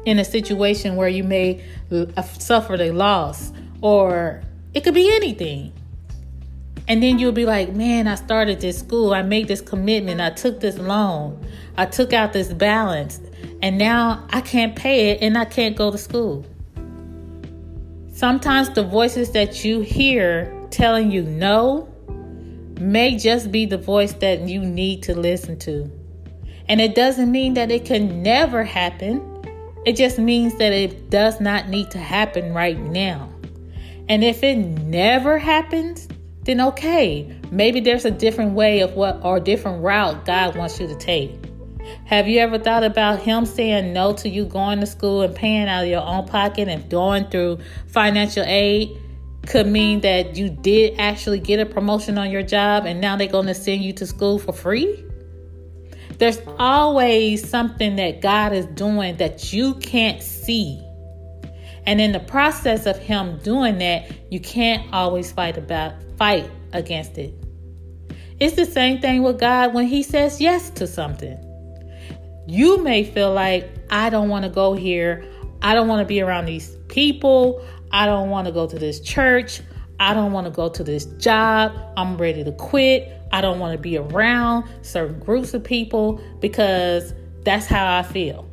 in 0.06 0.20
a 0.20 0.24
situation 0.24 0.96
where 0.98 1.10
you 1.10 1.24
may 1.24 1.66
uh, 1.92 2.22
suffer 2.22 2.76
a 2.76 2.92
loss 2.92 3.54
or 3.82 4.44
it 4.76 4.84
could 4.84 4.94
be 4.94 5.12
anything. 5.16 5.74
And 6.88 7.02
then 7.02 7.18
you'll 7.18 7.32
be 7.32 7.46
like, 7.46 7.74
man, 7.74 8.08
I 8.08 8.16
started 8.16 8.62
this 8.62 8.78
school. 8.78 9.16
I 9.16 9.24
made 9.24 9.48
this 9.48 9.62
commitment. 9.62 10.22
I 10.22 10.30
took 10.30 10.60
this 10.60 10.78
loan. 10.78 11.44
I 11.76 11.88
took 11.88 12.14
out 12.14 12.34
this 12.34 12.54
balance. 12.54 13.20
And 13.64 13.80
now 13.80 14.28
I 14.30 14.42
can't 14.42 14.76
pay 14.76 15.10
it 15.10 15.24
and 15.24 15.40
I 15.40 15.46
can't 15.46 15.76
go 15.76 15.90
to 15.90 15.98
school. 15.98 16.46
Sometimes 18.20 18.70
the 18.72 18.84
voices 18.84 19.32
that 19.32 19.64
you 19.64 19.80
hear 19.80 20.54
telling 20.72 21.10
you 21.10 21.24
no 21.24 21.88
may 22.78 23.16
just 23.16 23.50
be 23.50 23.66
the 23.66 23.78
voice 23.78 24.12
that 24.16 24.42
you 24.42 24.60
need 24.60 25.04
to 25.04 25.16
listen 25.18 25.58
to. 25.60 25.90
And 26.68 26.82
it 26.82 26.96
doesn't 26.96 27.32
mean 27.32 27.54
that 27.54 27.72
it 27.72 27.86
can 27.86 28.22
never 28.22 28.66
happen. 28.66 29.24
It 29.86 29.96
just 29.96 30.20
means 30.20 30.54
that 30.58 30.74
it 30.74 31.10
does 31.10 31.40
not 31.40 31.70
need 31.70 31.92
to 31.92 31.98
happen 31.98 32.54
right 32.54 32.78
now. 32.78 33.30
And 34.10 34.22
if 34.22 34.44
it 34.44 34.58
never 34.58 35.38
happens, 35.38 36.10
then 36.44 36.60
okay, 36.60 37.40
maybe 37.52 37.80
there's 37.80 38.04
a 38.04 38.12
different 38.12 38.52
way 38.52 38.82
of 38.82 38.96
what 38.96 39.22
or 39.24 39.40
different 39.40 39.82
route 39.82 40.26
God 40.26 40.58
wants 40.58 40.78
you 40.78 40.88
to 40.88 40.96
take. 40.96 41.39
Have 42.06 42.28
you 42.28 42.40
ever 42.40 42.58
thought 42.58 42.84
about 42.84 43.20
him 43.20 43.46
saying 43.46 43.94
no 43.94 44.14
to 44.14 44.30
you 44.30 44.46
going 44.46 44.80
to 44.80 44.86
school 44.86 45.22
and 45.22 45.36
paying 45.36 45.68
out 45.68 45.84
of 45.84 45.90
your 45.90 46.02
own 46.02 46.28
pocket 46.28 46.68
and 46.68 46.90
going 46.90 47.30
through 47.30 47.60
financial 47.88 48.44
aid? 48.46 48.98
Could 49.48 49.68
mean 49.68 50.02
that 50.02 50.36
you 50.36 50.50
did 50.50 51.00
actually 51.00 51.40
get 51.40 51.60
a 51.60 51.66
promotion 51.66 52.18
on 52.18 52.32
your 52.32 52.44
job 52.44 52.86
and 52.86 53.00
now 53.00 53.16
they're 53.16 53.28
going 53.28 53.48
to 53.48 53.56
send 53.56 53.84
you 53.84 53.94
to 53.94 54.06
school 54.06 54.40
for 54.40 54.54
free? 54.54 55.06
There's 56.18 56.40
always 56.58 57.48
something 57.48 57.96
that 57.96 58.22
God 58.22 58.54
is 58.54 58.66
doing 58.68 59.18
that 59.18 59.54
you 59.54 59.76
can't 59.76 60.22
see. 60.22 60.84
And 61.86 62.02
in 62.02 62.12
the 62.12 62.20
process 62.20 62.86
of 62.86 62.98
him 62.98 63.40
doing 63.40 63.78
that, 63.78 64.12
you 64.32 64.40
can't 64.40 64.94
always 64.94 65.32
fight 65.32 65.58
about 65.58 65.94
fight 66.18 66.50
against 66.74 67.18
it. 67.18 67.34
It's 68.40 68.56
the 68.56 68.66
same 68.66 69.00
thing 69.00 69.24
with 69.24 69.40
God 69.40 69.74
when 69.74 69.88
he 69.88 70.04
says 70.04 70.42
yes 70.42 70.70
to 70.72 70.88
something. 70.88 71.38
You 72.50 72.82
may 72.82 73.04
feel 73.04 73.32
like, 73.32 73.70
I 73.92 74.10
don't 74.10 74.28
want 74.28 74.44
to 74.44 74.50
go 74.50 74.74
here. 74.74 75.24
I 75.62 75.76
don't 75.76 75.88
want 75.88 76.00
to 76.00 76.06
be 76.06 76.20
around 76.20 76.46
these 76.46 76.76
people. 76.88 77.64
I 77.92 78.08
don't 78.08 78.32
want 78.32 78.48
to 78.48 78.52
go 78.52 78.66
to 78.66 78.80
this 78.80 79.00
church. 79.02 79.62
I 80.00 80.16
don't 80.16 80.32
want 80.32 80.46
to 80.46 80.52
go 80.52 80.68
to 80.68 80.84
this 80.84 81.06
job. 81.06 81.74
I'm 81.96 82.18
ready 82.18 82.44
to 82.44 82.52
quit. 82.54 83.12
I 83.32 83.42
don't 83.42 83.60
want 83.60 83.74
to 83.74 83.78
be 83.78 84.00
around 84.00 84.68
certain 84.82 85.20
groups 85.20 85.54
of 85.54 85.64
people 85.64 86.20
because 86.40 87.14
that's 87.44 87.68
how 87.68 88.00
I 88.00 88.02
feel. 88.02 88.50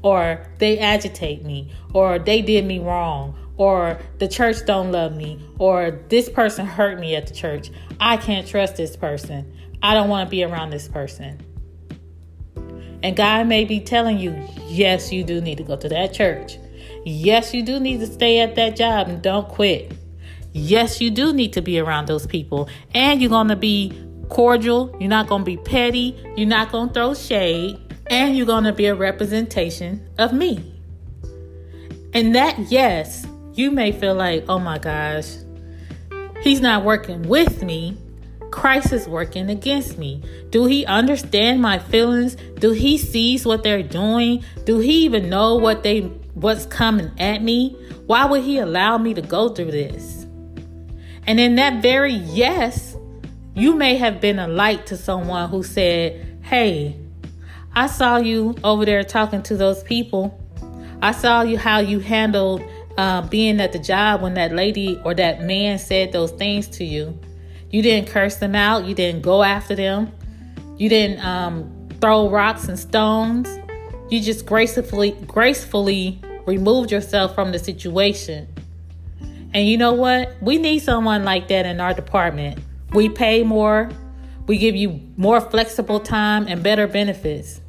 Or 0.00 0.46
they 0.56 0.78
agitate 0.78 1.44
me, 1.44 1.72
or 1.92 2.18
they 2.18 2.40
did 2.40 2.64
me 2.64 2.78
wrong, 2.78 3.36
or 3.58 3.98
the 4.16 4.28
church 4.28 4.64
don't 4.64 4.90
love 4.90 5.14
me, 5.14 5.46
or 5.58 6.00
this 6.08 6.30
person 6.30 6.64
hurt 6.64 6.98
me 6.98 7.14
at 7.14 7.26
the 7.26 7.34
church. 7.34 7.70
I 8.00 8.16
can't 8.16 8.46
trust 8.46 8.76
this 8.76 8.96
person. 8.96 9.52
I 9.82 9.92
don't 9.92 10.08
want 10.08 10.26
to 10.26 10.30
be 10.30 10.44
around 10.44 10.70
this 10.70 10.88
person. 10.88 11.42
And 13.06 13.14
God 13.14 13.46
may 13.46 13.64
be 13.64 13.78
telling 13.78 14.18
you, 14.18 14.36
yes, 14.66 15.12
you 15.12 15.22
do 15.22 15.40
need 15.40 15.58
to 15.58 15.62
go 15.62 15.76
to 15.76 15.88
that 15.90 16.12
church. 16.12 16.58
Yes, 17.04 17.54
you 17.54 17.62
do 17.62 17.78
need 17.78 18.00
to 18.00 18.06
stay 18.08 18.40
at 18.40 18.56
that 18.56 18.74
job 18.74 19.06
and 19.06 19.22
don't 19.22 19.46
quit. 19.46 19.92
Yes, 20.52 21.00
you 21.00 21.12
do 21.12 21.32
need 21.32 21.52
to 21.52 21.62
be 21.62 21.78
around 21.78 22.08
those 22.08 22.26
people. 22.26 22.68
And 22.94 23.20
you're 23.20 23.30
going 23.30 23.46
to 23.46 23.54
be 23.54 23.96
cordial. 24.28 24.92
You're 24.98 25.08
not 25.08 25.28
going 25.28 25.42
to 25.42 25.46
be 25.46 25.56
petty. 25.56 26.20
You're 26.36 26.48
not 26.48 26.72
going 26.72 26.88
to 26.88 26.94
throw 26.94 27.14
shade. 27.14 27.78
And 28.08 28.36
you're 28.36 28.44
going 28.44 28.64
to 28.64 28.72
be 28.72 28.86
a 28.86 28.94
representation 28.96 30.04
of 30.18 30.32
me. 30.32 30.74
And 32.12 32.34
that, 32.34 32.58
yes, 32.58 33.24
you 33.52 33.70
may 33.70 33.92
feel 33.92 34.16
like, 34.16 34.46
oh 34.48 34.58
my 34.58 34.78
gosh, 34.78 35.36
he's 36.42 36.60
not 36.60 36.82
working 36.82 37.22
with 37.22 37.62
me. 37.62 37.98
Christ 38.56 38.90
is 38.90 39.06
working 39.06 39.50
against 39.50 39.98
me? 39.98 40.22
Do 40.48 40.64
he 40.64 40.86
understand 40.86 41.60
my 41.60 41.78
feelings? 41.78 42.36
Do 42.58 42.70
he 42.72 42.96
sees 42.96 43.44
what 43.44 43.62
they're 43.62 43.82
doing? 43.82 44.42
Do 44.64 44.78
he 44.78 45.04
even 45.04 45.28
know 45.28 45.56
what 45.56 45.82
they 45.82 46.00
what's 46.32 46.64
coming 46.64 47.10
at 47.18 47.42
me? 47.42 47.76
Why 48.06 48.24
would 48.24 48.42
he 48.42 48.56
allow 48.58 48.96
me 48.96 49.12
to 49.12 49.20
go 49.20 49.50
through 49.50 49.72
this? 49.72 50.26
And 51.26 51.38
in 51.38 51.56
that 51.56 51.82
very 51.82 52.14
yes, 52.14 52.96
you 53.54 53.74
may 53.74 53.96
have 53.96 54.22
been 54.22 54.38
a 54.38 54.48
light 54.48 54.86
to 54.86 54.96
someone 54.96 55.50
who 55.50 55.62
said, 55.62 56.38
"Hey, 56.42 56.96
I 57.74 57.88
saw 57.88 58.16
you 58.16 58.56
over 58.64 58.86
there 58.86 59.04
talking 59.04 59.42
to 59.44 59.56
those 59.58 59.82
people. 59.82 60.40
I 61.02 61.12
saw 61.12 61.42
you 61.42 61.58
how 61.58 61.80
you 61.80 61.98
handled 61.98 62.62
uh, 62.96 63.20
being 63.28 63.60
at 63.60 63.72
the 63.72 63.78
job 63.78 64.22
when 64.22 64.32
that 64.34 64.52
lady 64.52 64.98
or 65.04 65.12
that 65.12 65.42
man 65.42 65.78
said 65.78 66.12
those 66.12 66.30
things 66.30 66.68
to 66.68 66.84
you. 66.84 67.18
You 67.70 67.82
didn't 67.82 68.08
curse 68.08 68.36
them 68.36 68.54
out. 68.54 68.84
You 68.84 68.94
didn't 68.94 69.22
go 69.22 69.42
after 69.42 69.74
them. 69.74 70.12
You 70.76 70.88
didn't 70.88 71.24
um, 71.24 71.88
throw 72.00 72.28
rocks 72.28 72.68
and 72.68 72.78
stones. 72.78 73.48
You 74.10 74.20
just 74.20 74.46
gracefully, 74.46 75.12
gracefully 75.26 76.20
removed 76.46 76.92
yourself 76.92 77.34
from 77.34 77.52
the 77.52 77.58
situation. 77.58 78.48
And 79.52 79.66
you 79.66 79.78
know 79.78 79.94
what? 79.94 80.36
We 80.40 80.58
need 80.58 80.80
someone 80.80 81.24
like 81.24 81.48
that 81.48 81.66
in 81.66 81.80
our 81.80 81.94
department. 81.94 82.60
We 82.92 83.08
pay 83.08 83.42
more. 83.42 83.90
We 84.46 84.58
give 84.58 84.76
you 84.76 85.00
more 85.16 85.40
flexible 85.40 85.98
time 85.98 86.46
and 86.46 86.62
better 86.62 86.86
benefits. 86.86 87.60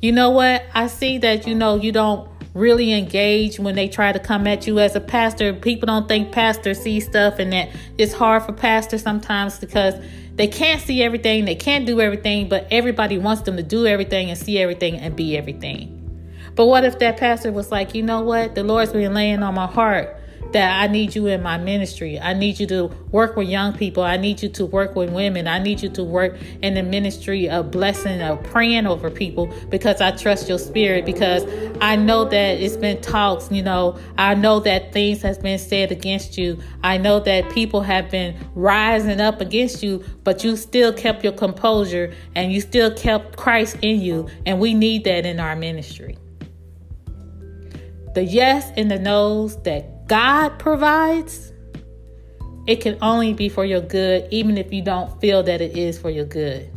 You 0.00 0.12
know 0.12 0.30
what? 0.30 0.64
I 0.74 0.86
see 0.86 1.18
that 1.18 1.46
you 1.46 1.54
know 1.54 1.76
you 1.76 1.92
don't 1.92 2.28
really 2.54 2.92
engage 2.92 3.58
when 3.58 3.74
they 3.74 3.88
try 3.88 4.12
to 4.12 4.18
come 4.18 4.46
at 4.46 4.66
you 4.66 4.78
as 4.78 4.96
a 4.96 5.00
pastor. 5.00 5.52
People 5.52 5.86
don't 5.86 6.08
think 6.08 6.32
pastors 6.32 6.80
see 6.80 7.00
stuff 7.00 7.38
and 7.38 7.52
that 7.52 7.70
it's 7.98 8.12
hard 8.12 8.42
for 8.42 8.52
pastors 8.52 9.02
sometimes 9.02 9.58
because 9.58 9.94
they 10.34 10.48
can't 10.48 10.80
see 10.80 11.02
everything, 11.02 11.44
they 11.44 11.54
can't 11.54 11.86
do 11.86 12.00
everything, 12.00 12.48
but 12.48 12.66
everybody 12.70 13.18
wants 13.18 13.42
them 13.42 13.56
to 13.56 13.62
do 13.62 13.86
everything 13.86 14.30
and 14.30 14.38
see 14.38 14.58
everything 14.58 14.96
and 14.96 15.14
be 15.14 15.36
everything. 15.36 15.96
But 16.54 16.66
what 16.66 16.84
if 16.84 16.98
that 16.98 17.16
pastor 17.18 17.52
was 17.52 17.70
like, 17.70 17.94
you 17.94 18.02
know 18.02 18.22
what? 18.22 18.54
The 18.54 18.64
Lord's 18.64 18.92
been 18.92 19.14
laying 19.14 19.42
on 19.42 19.54
my 19.54 19.66
heart 19.66 20.16
that 20.52 20.80
I 20.82 20.86
need 20.86 21.14
you 21.14 21.26
in 21.26 21.42
my 21.42 21.58
ministry. 21.58 22.18
I 22.18 22.34
need 22.34 22.58
you 22.58 22.66
to 22.68 22.86
work 23.12 23.36
with 23.36 23.48
young 23.48 23.72
people. 23.72 24.02
I 24.02 24.16
need 24.16 24.42
you 24.42 24.48
to 24.50 24.66
work 24.66 24.96
with 24.96 25.10
women. 25.10 25.46
I 25.46 25.58
need 25.58 25.82
you 25.82 25.88
to 25.90 26.04
work 26.04 26.38
in 26.62 26.74
the 26.74 26.82
ministry 26.82 27.48
of 27.48 27.70
blessing, 27.70 28.20
of 28.20 28.42
praying 28.44 28.86
over 28.86 29.10
people 29.10 29.52
because 29.68 30.00
I 30.00 30.10
trust 30.12 30.48
your 30.48 30.58
spirit. 30.58 31.04
Because 31.04 31.44
I 31.80 31.96
know 31.96 32.24
that 32.24 32.60
it's 32.60 32.76
been 32.76 33.00
talks, 33.00 33.50
you 33.50 33.62
know, 33.62 33.98
I 34.18 34.34
know 34.34 34.60
that 34.60 34.92
things 34.92 35.22
has 35.22 35.38
been 35.38 35.58
said 35.58 35.92
against 35.92 36.36
you. 36.36 36.58
I 36.82 36.98
know 36.98 37.20
that 37.20 37.50
people 37.50 37.82
have 37.82 38.10
been 38.10 38.36
rising 38.54 39.20
up 39.20 39.40
against 39.40 39.82
you, 39.82 40.04
but 40.24 40.44
you 40.44 40.56
still 40.56 40.92
kept 40.92 41.24
your 41.24 41.32
composure 41.32 42.12
and 42.34 42.52
you 42.52 42.60
still 42.60 42.92
kept 42.94 43.36
Christ 43.36 43.76
in 43.82 44.00
you. 44.00 44.28
And 44.46 44.60
we 44.60 44.74
need 44.74 45.04
that 45.04 45.26
in 45.26 45.40
our 45.40 45.56
ministry. 45.56 46.18
The 48.14 48.24
yes 48.24 48.72
and 48.76 48.90
the 48.90 48.98
no's 48.98 49.56
that 49.62 49.89
God 50.10 50.58
provides, 50.58 51.52
it 52.66 52.80
can 52.80 52.98
only 53.00 53.32
be 53.32 53.48
for 53.48 53.64
your 53.64 53.80
good, 53.80 54.26
even 54.32 54.58
if 54.58 54.72
you 54.72 54.82
don't 54.82 55.20
feel 55.20 55.44
that 55.44 55.60
it 55.60 55.76
is 55.76 56.00
for 56.00 56.10
your 56.10 56.24
good. 56.24 56.68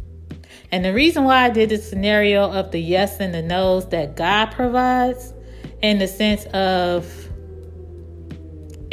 And 0.72 0.86
the 0.86 0.94
reason 0.94 1.24
why 1.24 1.46
I 1.46 1.50
did 1.50 1.70
the 1.70 1.80
scenario 1.80 2.52
of 2.52 2.70
the 2.70 2.78
yes 2.78 3.20
and 3.20 3.34
the 3.34 3.42
no's 3.42 3.90
that 3.90 4.16
God 4.16 4.52
provides, 4.52 5.34
in 5.82 5.98
the 5.98 6.08
sense 6.08 6.46
of 6.54 7.12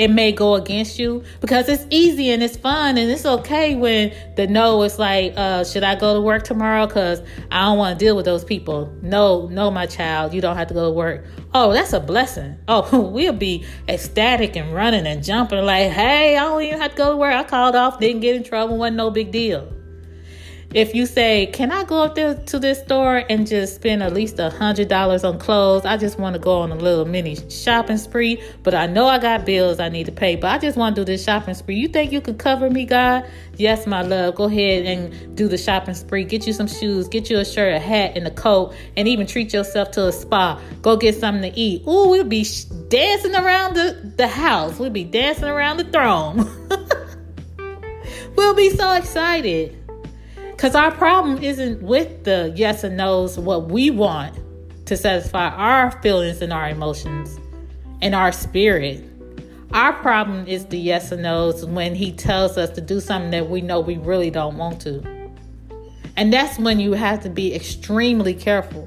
it 0.00 0.11
may 0.11 0.33
go 0.33 0.54
against 0.54 0.99
you 0.99 1.23
because 1.42 1.69
it's 1.69 1.87
easy 1.90 2.30
and 2.30 2.42
it's 2.42 2.57
fun 2.57 2.97
and 2.97 3.11
it's 3.11 3.26
okay 3.26 3.75
when 3.75 4.11
the 4.35 4.47
no 4.47 4.83
is 4.83 4.99
like, 4.99 5.35
uh, 5.37 5.62
should 5.62 5.85
I 5.85 5.95
go 5.95 6.14
to 6.14 6.23
work 6.23 6.42
tomorrow? 6.42 6.87
Because 6.87 7.21
I 7.52 7.66
don't 7.66 7.76
want 7.76 7.99
to 7.99 8.02
deal 8.02 8.16
with 8.16 8.25
those 8.25 8.42
people. 8.42 8.90
No, 9.02 9.47
no, 9.49 9.71
my 9.71 9.85
child, 9.85 10.33
you 10.33 10.40
don't 10.40 10.57
have 10.57 10.69
to 10.69 10.75
go 10.75 10.87
to 10.87 10.90
work. 10.90 11.26
Oh, 11.52 11.75
that's 11.75 11.92
a 11.92 12.00
blessing. 12.00 12.57
Oh, 12.73 13.00
we'll 13.00 13.33
be 13.33 13.66
ecstatic 13.88 14.57
and 14.57 14.73
running 14.73 15.04
and 15.04 15.25
jumping 15.25 15.62
like, 15.64 15.90
hey, 15.90 16.37
I 16.37 16.45
don't 16.45 16.62
even 16.62 16.80
have 16.80 16.92
to 16.92 16.97
go 16.97 17.11
to 17.11 17.16
work. 17.16 17.35
I 17.35 17.42
called 17.42 17.75
off, 17.75 17.99
didn't 17.99 18.21
get 18.21 18.37
in 18.37 18.45
trouble, 18.45 18.78
wasn't 18.78 18.97
no 18.97 19.11
big 19.11 19.33
deal 19.33 19.69
if 20.72 20.94
you 20.94 21.04
say, 21.04 21.46
Can 21.46 21.72
I 21.72 21.84
go 21.84 22.04
up 22.04 22.14
there 22.14 22.34
to 22.34 22.58
this 22.58 22.80
store 22.82 23.24
and 23.28 23.46
just 23.46 23.74
spend 23.76 24.02
at 24.02 24.12
least 24.12 24.38
a 24.38 24.50
hundred 24.50 24.88
dollars 24.88 25.24
on 25.24 25.38
clothes? 25.38 25.84
I 25.84 25.96
just 25.96 26.18
want 26.18 26.34
to 26.34 26.38
go 26.38 26.60
on 26.60 26.70
a 26.70 26.76
little 26.76 27.04
mini 27.04 27.36
shopping 27.50 27.98
spree, 27.98 28.40
but 28.62 28.74
I 28.74 28.86
know 28.86 29.06
I 29.06 29.18
got 29.18 29.44
bills 29.44 29.80
I 29.80 29.88
need 29.88 30.06
to 30.06 30.12
pay, 30.12 30.36
but 30.36 30.50
I 30.50 30.58
just 30.58 30.76
want 30.76 30.94
to 30.94 31.00
do 31.00 31.04
this 31.04 31.24
shopping 31.24 31.54
spree. 31.54 31.74
You 31.74 31.88
think 31.88 32.12
you 32.12 32.20
could 32.20 32.38
cover 32.38 32.70
me, 32.70 32.84
God? 32.84 33.28
Yes, 33.56 33.86
my 33.86 34.02
love. 34.02 34.36
Go 34.36 34.44
ahead 34.44 34.86
and 34.86 35.36
do 35.36 35.48
the 35.48 35.58
shopping 35.58 35.94
spree. 35.94 36.24
Get 36.24 36.46
you 36.46 36.52
some 36.52 36.68
shoes, 36.68 37.08
get 37.08 37.28
you 37.28 37.38
a 37.38 37.44
shirt, 37.44 37.74
a 37.74 37.80
hat, 37.80 38.12
and 38.16 38.26
a 38.26 38.30
coat, 38.30 38.72
and 38.96 39.08
even 39.08 39.26
treat 39.26 39.52
yourself 39.52 39.90
to 39.92 40.06
a 40.06 40.12
spa. 40.12 40.60
Go 40.82 40.96
get 40.96 41.16
something 41.16 41.50
to 41.50 41.58
eat. 41.58 41.82
Ooh, 41.82 42.10
we'll 42.10 42.24
be 42.24 42.46
dancing 42.88 43.34
around 43.34 43.74
the, 43.74 44.12
the 44.16 44.28
house. 44.28 44.78
We'll 44.78 44.90
be 44.90 45.04
dancing 45.04 45.44
around 45.44 45.78
the 45.78 45.84
throne. 45.84 46.48
we'll 48.36 48.54
be 48.54 48.70
so 48.70 48.94
excited. 48.94 49.79
Because 50.60 50.74
our 50.74 50.90
problem 50.90 51.42
isn't 51.42 51.80
with 51.80 52.24
the 52.24 52.52
yes 52.54 52.84
and 52.84 52.94
no's, 52.94 53.38
what 53.38 53.70
we 53.70 53.90
want 53.90 54.38
to 54.84 54.94
satisfy 54.94 55.48
our 55.48 55.90
feelings 56.02 56.42
and 56.42 56.52
our 56.52 56.68
emotions 56.68 57.40
and 58.02 58.14
our 58.14 58.30
spirit. 58.30 59.02
Our 59.72 59.94
problem 59.94 60.46
is 60.46 60.66
the 60.66 60.76
yes 60.76 61.12
and 61.12 61.22
no's 61.22 61.64
when 61.64 61.94
he 61.94 62.12
tells 62.12 62.58
us 62.58 62.68
to 62.72 62.82
do 62.82 63.00
something 63.00 63.30
that 63.30 63.48
we 63.48 63.62
know 63.62 63.80
we 63.80 63.96
really 63.96 64.28
don't 64.28 64.58
want 64.58 64.82
to. 64.82 65.02
And 66.18 66.30
that's 66.30 66.58
when 66.58 66.78
you 66.78 66.92
have 66.92 67.22
to 67.22 67.30
be 67.30 67.54
extremely 67.54 68.34
careful. 68.34 68.86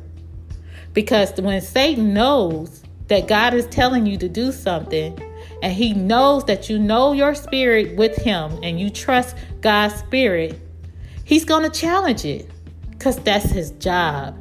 Because 0.94 1.34
when 1.42 1.60
Satan 1.60 2.14
knows 2.14 2.84
that 3.08 3.28
God 3.28 3.56
is 3.56 3.66
telling 3.66 4.06
you 4.06 4.20
to 4.20 4.30
do 4.30 4.52
something, 4.52 5.20
and 5.64 5.74
he 5.74 5.96
knows 5.96 6.46
that 6.46 6.70
you 6.70 6.78
know 6.78 7.14
your 7.14 7.34
spirit 7.34 7.96
with 7.96 8.16
him 8.18 8.60
and 8.62 8.80
you 8.80 8.92
trust 8.92 9.36
God's 9.62 9.96
spirit, 9.96 10.60
He's 11.34 11.46
going 11.46 11.64
to 11.64 11.72
challenge 11.72 12.26
it 12.26 12.48
because 12.92 13.18
that's 13.18 13.50
his 13.50 13.72
job. 13.72 14.38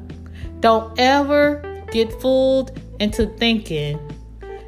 Don't 0.61 0.93
ever 1.01 1.83
get 1.91 2.13
fooled 2.21 2.79
into 3.01 3.29
thinking 3.39 3.99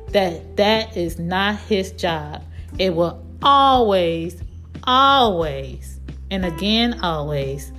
that 0.08 0.56
that 0.56 0.96
is 0.96 1.18
not 1.18 1.58
his 1.58 1.92
job. 1.92 2.42
It 2.78 2.94
will 2.94 3.22
always, 3.42 4.42
always, 4.84 6.00
and 6.30 6.46
again, 6.46 6.98
always 7.00 7.70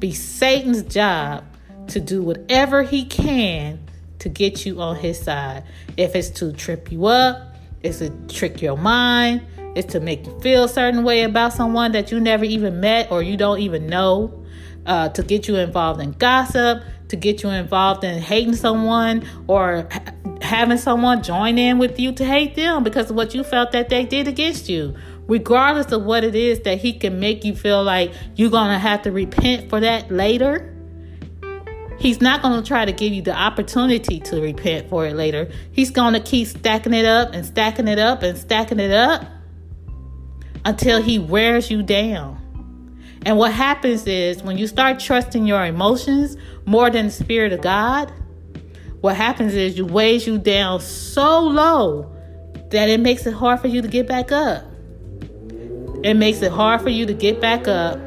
be 0.00 0.12
Satan's 0.12 0.82
job 0.82 1.42
to 1.86 1.98
do 1.98 2.22
whatever 2.22 2.82
he 2.82 3.06
can 3.06 3.80
to 4.18 4.28
get 4.28 4.66
you 4.66 4.82
on 4.82 4.96
his 4.96 5.18
side. 5.18 5.64
If 5.96 6.14
it's 6.14 6.28
to 6.40 6.52
trip 6.52 6.92
you 6.92 7.06
up, 7.06 7.56
it's 7.82 8.00
to 8.00 8.10
trick 8.28 8.60
your 8.60 8.76
mind, 8.76 9.46
is 9.74 9.84
to 9.86 10.00
make 10.00 10.26
you 10.26 10.38
feel 10.40 10.64
a 10.64 10.68
certain 10.68 11.04
way 11.04 11.22
about 11.22 11.52
someone 11.52 11.92
that 11.92 12.12
you 12.12 12.20
never 12.20 12.44
even 12.44 12.80
met 12.80 13.10
or 13.10 13.22
you 13.22 13.36
don't 13.36 13.58
even 13.60 13.86
know, 13.86 14.44
uh, 14.86 15.08
to 15.10 15.22
get 15.22 15.48
you 15.48 15.56
involved 15.56 16.00
in 16.00 16.12
gossip, 16.12 16.82
to 17.08 17.16
get 17.16 17.42
you 17.42 17.50
involved 17.50 18.04
in 18.04 18.20
hating 18.20 18.54
someone 18.54 19.26
or 19.46 19.86
ha- 19.90 20.12
having 20.42 20.78
someone 20.78 21.22
join 21.22 21.58
in 21.58 21.78
with 21.78 21.98
you 21.98 22.12
to 22.12 22.24
hate 22.24 22.54
them 22.54 22.82
because 22.82 23.10
of 23.10 23.16
what 23.16 23.34
you 23.34 23.42
felt 23.42 23.72
that 23.72 23.88
they 23.88 24.04
did 24.04 24.28
against 24.28 24.68
you. 24.68 24.94
Regardless 25.26 25.90
of 25.90 26.04
what 26.04 26.22
it 26.22 26.34
is 26.34 26.60
that 26.60 26.78
he 26.78 26.92
can 26.92 27.18
make 27.18 27.44
you 27.44 27.54
feel 27.54 27.82
like 27.82 28.12
you're 28.36 28.50
going 28.50 28.70
to 28.70 28.78
have 28.78 29.02
to 29.02 29.12
repent 29.12 29.70
for 29.70 29.80
that 29.80 30.10
later. 30.10 30.70
He's 31.98 32.20
not 32.20 32.42
going 32.42 32.60
to 32.60 32.66
try 32.66 32.84
to 32.84 32.92
give 32.92 33.12
you 33.12 33.22
the 33.22 33.34
opportunity 33.34 34.20
to 34.20 34.40
repent 34.42 34.90
for 34.90 35.06
it 35.06 35.14
later. 35.14 35.50
He's 35.72 35.90
going 35.90 36.12
to 36.12 36.20
keep 36.20 36.48
stacking 36.48 36.92
it 36.92 37.06
up 37.06 37.32
and 37.32 37.46
stacking 37.46 37.88
it 37.88 37.98
up 37.98 38.22
and 38.22 38.36
stacking 38.36 38.80
it 38.80 38.90
up 38.90 39.24
until 40.64 41.02
he 41.02 41.18
wears 41.18 41.70
you 41.70 41.82
down. 41.82 42.40
And 43.26 43.38
what 43.38 43.52
happens 43.52 44.06
is 44.06 44.42
when 44.42 44.58
you 44.58 44.66
start 44.66 45.00
trusting 45.00 45.46
your 45.46 45.64
emotions 45.64 46.36
more 46.66 46.90
than 46.90 47.06
the 47.06 47.12
Spirit 47.12 47.52
of 47.52 47.62
God, 47.62 48.12
what 49.00 49.16
happens 49.16 49.54
is 49.54 49.76
you 49.76 49.86
weighs 49.86 50.26
you 50.26 50.38
down 50.38 50.80
so 50.80 51.40
low 51.40 52.10
that 52.70 52.88
it 52.88 53.00
makes 53.00 53.26
it 53.26 53.34
hard 53.34 53.60
for 53.60 53.68
you 53.68 53.82
to 53.82 53.88
get 53.88 54.06
back 54.06 54.32
up. 54.32 54.64
It 56.02 56.14
makes 56.14 56.42
it 56.42 56.52
hard 56.52 56.82
for 56.82 56.90
you 56.90 57.06
to 57.06 57.14
get 57.14 57.40
back 57.40 57.66
up 57.66 57.98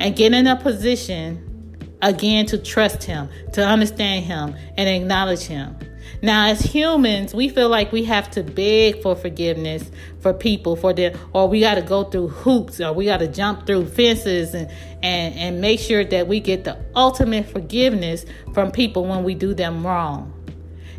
and 0.00 0.16
get 0.16 0.32
in 0.32 0.46
a 0.46 0.56
position 0.56 1.76
again 2.02 2.46
to 2.46 2.58
trust 2.58 3.04
Him, 3.04 3.28
to 3.52 3.64
understand 3.64 4.24
Him, 4.24 4.56
and 4.76 4.88
acknowledge 4.88 5.42
Him. 5.42 5.76
Now, 6.22 6.48
as 6.48 6.60
humans, 6.60 7.34
we 7.34 7.48
feel 7.48 7.70
like 7.70 7.92
we 7.92 8.04
have 8.04 8.30
to 8.32 8.42
beg 8.42 9.00
for 9.00 9.16
forgiveness 9.16 9.90
for 10.20 10.34
people 10.34 10.76
for 10.76 10.92
their, 10.92 11.14
or 11.32 11.48
we 11.48 11.60
got 11.60 11.76
to 11.76 11.82
go 11.82 12.04
through 12.04 12.28
hoops, 12.28 12.80
or 12.80 12.92
we 12.92 13.06
got 13.06 13.18
to 13.18 13.28
jump 13.28 13.66
through 13.66 13.86
fences 13.86 14.54
and 14.54 14.70
and 15.02 15.34
and 15.34 15.60
make 15.62 15.80
sure 15.80 16.04
that 16.04 16.28
we 16.28 16.40
get 16.40 16.64
the 16.64 16.76
ultimate 16.94 17.48
forgiveness 17.48 18.26
from 18.52 18.70
people 18.70 19.06
when 19.06 19.24
we 19.24 19.34
do 19.34 19.54
them 19.54 19.86
wrong. 19.86 20.34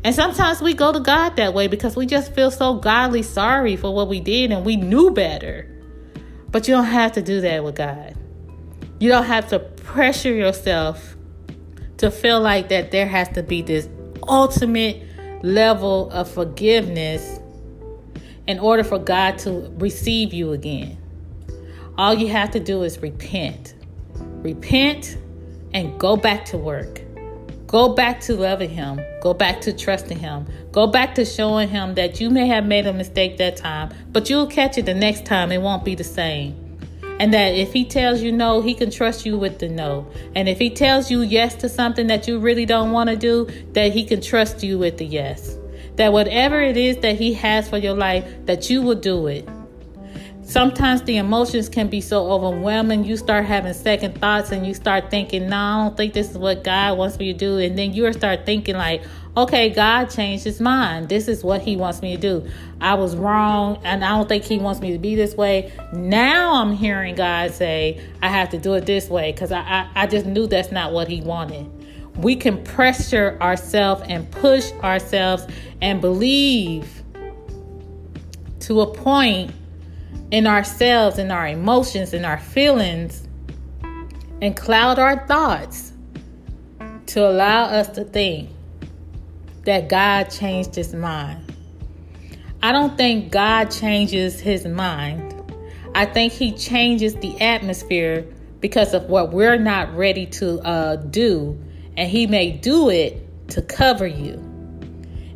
And 0.03 0.15
sometimes 0.15 0.61
we 0.61 0.73
go 0.73 0.91
to 0.91 0.99
God 0.99 1.35
that 1.35 1.53
way 1.53 1.67
because 1.67 1.95
we 1.95 2.07
just 2.07 2.33
feel 2.33 2.49
so 2.49 2.73
godly 2.73 3.21
sorry 3.21 3.75
for 3.75 3.93
what 3.93 4.07
we 4.07 4.19
did 4.19 4.51
and 4.51 4.65
we 4.65 4.75
knew 4.75 5.11
better. 5.11 5.67
But 6.49 6.67
you 6.67 6.73
don't 6.73 6.85
have 6.85 7.11
to 7.13 7.21
do 7.21 7.41
that 7.41 7.63
with 7.63 7.75
God. 7.75 8.15
You 8.99 9.09
don't 9.09 9.25
have 9.25 9.49
to 9.49 9.59
pressure 9.59 10.33
yourself 10.33 11.15
to 11.97 12.09
feel 12.09 12.41
like 12.41 12.69
that 12.69 12.89
there 12.89 13.07
has 13.07 13.29
to 13.29 13.43
be 13.43 13.61
this 13.61 13.87
ultimate 14.27 15.03
level 15.43 16.09
of 16.11 16.29
forgiveness 16.29 17.39
in 18.47 18.59
order 18.59 18.83
for 18.83 18.99
God 18.99 19.37
to 19.39 19.71
receive 19.77 20.33
you 20.33 20.51
again. 20.51 20.97
All 21.97 22.13
you 22.13 22.27
have 22.29 22.51
to 22.51 22.59
do 22.59 22.83
is 22.83 22.99
repent. 23.01 23.75
Repent 24.15 25.17
and 25.73 25.99
go 25.99 26.15
back 26.15 26.45
to 26.45 26.57
work. 26.57 27.01
Go 27.67 27.93
back 27.93 28.19
to 28.21 28.35
loving 28.35 28.69
Him. 28.69 28.99
Go 29.21 29.33
back 29.33 29.61
to 29.61 29.71
trusting 29.71 30.19
Him. 30.19 30.45
Go 30.71 30.87
back 30.87 31.15
to 31.15 31.23
showing 31.23 31.69
Him 31.69 31.95
that 31.95 32.19
you 32.19 32.29
may 32.29 32.47
have 32.47 32.65
made 32.65 32.85
a 32.85 32.91
mistake 32.91 33.37
that 33.37 33.55
time, 33.55 33.93
but 34.11 34.29
you'll 34.29 34.47
catch 34.47 34.77
it 34.77 34.85
the 34.85 34.93
next 34.93 35.25
time. 35.25 35.51
It 35.51 35.61
won't 35.61 35.85
be 35.85 35.95
the 35.95 36.03
same. 36.03 36.60
And 37.21 37.35
that 37.35 37.53
if 37.53 37.71
he 37.71 37.85
tells 37.85 38.23
you 38.23 38.31
no, 38.31 38.61
he 38.61 38.73
can 38.73 38.89
trust 38.89 39.27
you 39.27 39.37
with 39.37 39.59
the 39.59 39.69
no. 39.69 40.07
And 40.33 40.49
if 40.49 40.57
he 40.57 40.71
tells 40.71 41.11
you 41.11 41.21
yes 41.21 41.53
to 41.57 41.69
something 41.69 42.07
that 42.07 42.27
you 42.27 42.39
really 42.39 42.65
don't 42.65 42.91
want 42.91 43.11
to 43.11 43.15
do, 43.15 43.47
that 43.73 43.93
he 43.93 44.05
can 44.05 44.21
trust 44.21 44.63
you 44.63 44.79
with 44.79 44.97
the 44.97 45.05
yes. 45.05 45.55
That 45.97 46.13
whatever 46.13 46.59
it 46.59 46.77
is 46.77 46.97
that 47.01 47.17
he 47.17 47.35
has 47.35 47.69
for 47.69 47.77
your 47.77 47.93
life, 47.93 48.25
that 48.47 48.71
you 48.71 48.81
will 48.81 48.95
do 48.95 49.27
it. 49.27 49.47
Sometimes 50.41 51.03
the 51.03 51.17
emotions 51.17 51.69
can 51.69 51.89
be 51.89 52.01
so 52.01 52.25
overwhelming, 52.31 53.05
you 53.05 53.15
start 53.17 53.45
having 53.45 53.75
second 53.75 54.19
thoughts 54.19 54.51
and 54.51 54.65
you 54.65 54.73
start 54.73 55.11
thinking, 55.11 55.47
no, 55.47 55.55
I 55.55 55.83
don't 55.83 55.95
think 55.95 56.13
this 56.13 56.31
is 56.31 56.39
what 56.39 56.63
God 56.63 56.97
wants 56.97 57.19
me 57.19 57.31
to 57.33 57.37
do. 57.37 57.59
And 57.59 57.77
then 57.77 57.93
you 57.93 58.11
start 58.13 58.47
thinking, 58.47 58.75
like, 58.75 59.03
okay, 59.37 59.69
God 59.69 60.05
changed 60.05 60.43
his 60.43 60.59
mind. 60.59 61.09
This 61.09 61.27
is 61.27 61.43
what 61.43 61.61
he 61.61 61.75
wants 61.77 62.01
me 62.01 62.15
to 62.15 62.21
do. 62.21 62.49
I 62.81 62.95
was 62.95 63.15
wrong 63.15 63.79
and 63.83 64.03
I 64.03 64.09
don't 64.09 64.27
think 64.27 64.43
he 64.43 64.57
wants 64.57 64.81
me 64.81 64.91
to 64.91 64.97
be 64.97 65.15
this 65.15 65.35
way. 65.35 65.71
Now 65.93 66.61
I'm 66.61 66.73
hearing 66.73 67.15
God 67.15 67.51
say, 67.51 68.01
I 68.21 68.27
have 68.27 68.49
to 68.49 68.57
do 68.57 68.73
it 68.73 68.85
this 68.85 69.09
way 69.09 69.31
because 69.31 69.51
I, 69.51 69.59
I, 69.59 69.89
I 69.95 70.07
just 70.07 70.25
knew 70.25 70.47
that's 70.47 70.71
not 70.71 70.91
what 70.91 71.07
he 71.07 71.21
wanted. 71.21 71.69
We 72.17 72.35
can 72.35 72.61
pressure 72.63 73.37
ourselves 73.41 74.03
and 74.07 74.29
push 74.31 74.71
ourselves 74.83 75.47
and 75.81 76.01
believe 76.01 77.01
to 78.61 78.81
a 78.81 78.93
point 78.93 79.51
in 80.29 80.45
ourselves, 80.45 81.17
in 81.17 81.31
our 81.31 81.47
emotions, 81.47 82.13
in 82.13 82.25
our 82.25 82.37
feelings, 82.37 83.27
and 84.41 84.57
cloud 84.57 84.99
our 84.99 85.25
thoughts 85.27 85.93
to 87.07 87.27
allow 87.27 87.63
us 87.63 87.87
to 87.89 88.03
think 88.03 88.49
that 89.63 89.89
God 89.89 90.25
changed 90.25 90.75
his 90.75 90.93
mind. 90.93 91.53
I 92.63 92.71
don't 92.71 92.95
think 92.97 93.31
God 93.31 93.71
changes 93.71 94.39
his 94.39 94.65
mind. 94.65 95.35
I 95.95 96.05
think 96.05 96.33
he 96.33 96.51
changes 96.51 97.15
the 97.15 97.39
atmosphere 97.41 98.25
because 98.59 98.93
of 98.93 99.05
what 99.05 99.31
we're 99.31 99.57
not 99.57 99.95
ready 99.95 100.25
to 100.27 100.59
uh, 100.61 100.95
do, 100.97 101.59
and 101.97 102.09
he 102.09 102.27
may 102.27 102.51
do 102.51 102.89
it 102.89 103.49
to 103.49 103.61
cover 103.61 104.07
you. 104.07 104.33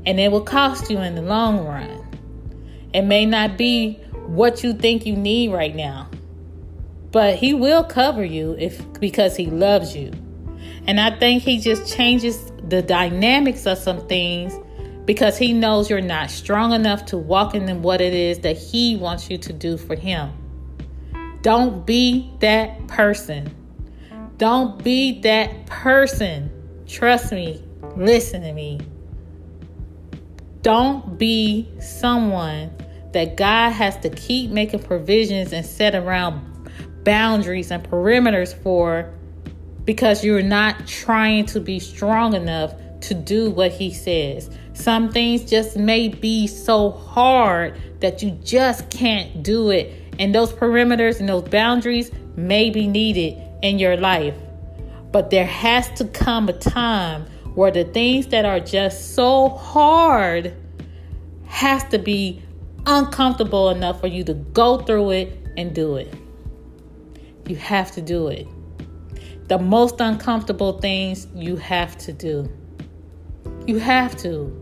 And 0.06 0.20
it 0.20 0.32
will 0.32 0.44
cost 0.44 0.90
you 0.90 1.00
in 1.00 1.16
the 1.16 1.24
long 1.24 1.66
run. 1.66 2.02
It 2.94 3.02
may 3.02 3.26
not 3.26 3.58
be 3.58 3.96
what 4.28 4.64
you 4.64 4.74
think 4.74 5.06
you 5.06 5.16
need 5.16 5.52
right 5.52 5.76
now, 5.76 6.10
but 7.12 7.36
he 7.36 7.54
will 7.54 7.84
cover 7.84 8.24
you 8.24 8.56
if 8.60 8.82
because 9.00 9.36
he 9.36 9.48
loves 9.48 9.96
you. 9.96 10.12
And 10.88 11.00
I 11.00 11.18
think 11.18 11.44
he 11.44 11.60
just 11.60 11.92
changes 11.92 12.52
the 12.70 12.82
dynamics 12.82 13.66
of 13.66 13.78
some 13.78 14.08
things 14.08 14.54
because 15.06 15.38
he 15.38 15.54
knows 15.54 15.90
you're 15.90 16.02
not 16.02 16.32
strong 16.32 16.74
enough 16.74 17.06
to 17.06 17.18
walk 17.18 17.54
in 17.54 17.82
what 17.82 18.02
it 18.02 18.14
is 18.14 18.40
that 18.40 18.58
he 18.58 18.96
wants 18.96 19.30
you 19.30 19.38
to 19.38 19.54
do 19.54 19.78
for 19.78 19.96
him. 19.96 20.32
Don't 21.42 21.86
be 21.86 22.34
that 22.40 22.88
person. 22.88 23.54
Don't 24.38 24.84
be 24.84 25.22
that 25.22 25.68
person. 25.68 26.52
Trust 26.88 27.32
me. 27.32 27.64
Listen 27.96 28.42
to 28.42 28.52
me. 28.52 28.80
Don't 30.64 31.20
be 31.20 31.70
someone 31.80 32.76
that 33.14 33.38
God 33.38 33.70
has 33.70 33.96
to 33.98 34.10
keep 34.10 34.50
making 34.50 34.82
provisions 34.82 35.54
and 35.54 35.64
set 35.64 35.94
around 35.94 36.42
boundaries 37.04 37.70
and 37.70 37.84
perimeters 37.84 38.54
for 38.62 39.14
because 39.86 40.24
you're 40.24 40.42
not 40.42 40.88
trying 40.88 41.46
to 41.46 41.60
be 41.60 41.80
strong 41.80 42.34
enough 42.34 42.74
to 43.02 43.14
do 43.14 43.50
what 43.50 43.72
He 43.72 43.94
says. 43.94 44.50
Some 44.74 45.12
things 45.12 45.46
just 45.46 45.78
may 45.78 46.10
be 46.10 46.48
so 46.48 46.92
hard 46.92 47.80
that 48.02 48.22
you 48.22 48.32
just 48.44 48.90
can't 48.90 49.44
do 49.44 49.70
it. 49.70 49.94
And 50.20 50.34
those 50.34 50.52
perimeters 50.52 51.20
and 51.20 51.30
those 51.30 51.44
boundaries 51.44 52.12
may 52.36 52.70
be 52.70 52.88
needed 52.88 53.42
in 53.62 53.80
your 53.80 53.98
life. 53.98 54.36
But 55.12 55.30
there 55.30 55.46
has 55.46 55.90
to 55.92 56.06
come 56.06 56.50
a 56.50 56.54
time 56.54 57.26
where 57.54 57.72
the 57.72 57.86
things 57.86 58.28
that 58.28 58.44
are 58.44 58.60
just 58.60 59.16
so 59.16 59.50
hard 59.50 60.54
has 61.46 61.84
to 61.86 61.98
be 61.98 62.42
uncomfortable 62.86 63.70
enough 63.70 64.02
for 64.02 64.08
you 64.08 64.24
to 64.26 64.34
go 64.34 64.78
through 64.80 65.12
it 65.12 65.38
and 65.58 65.74
do 65.74 65.96
it. 65.96 66.14
You 67.48 67.56
have 67.56 67.92
to 67.94 68.02
do 68.02 68.28
it. 68.28 68.48
The 69.48 69.60
most 69.60 70.00
uncomfortable 70.00 70.80
things 70.80 71.28
you 71.36 71.56
have 71.58 71.98
to 72.00 72.14
do. 72.14 72.52
You 73.68 73.78
have 73.80 74.18
to. 74.18 74.62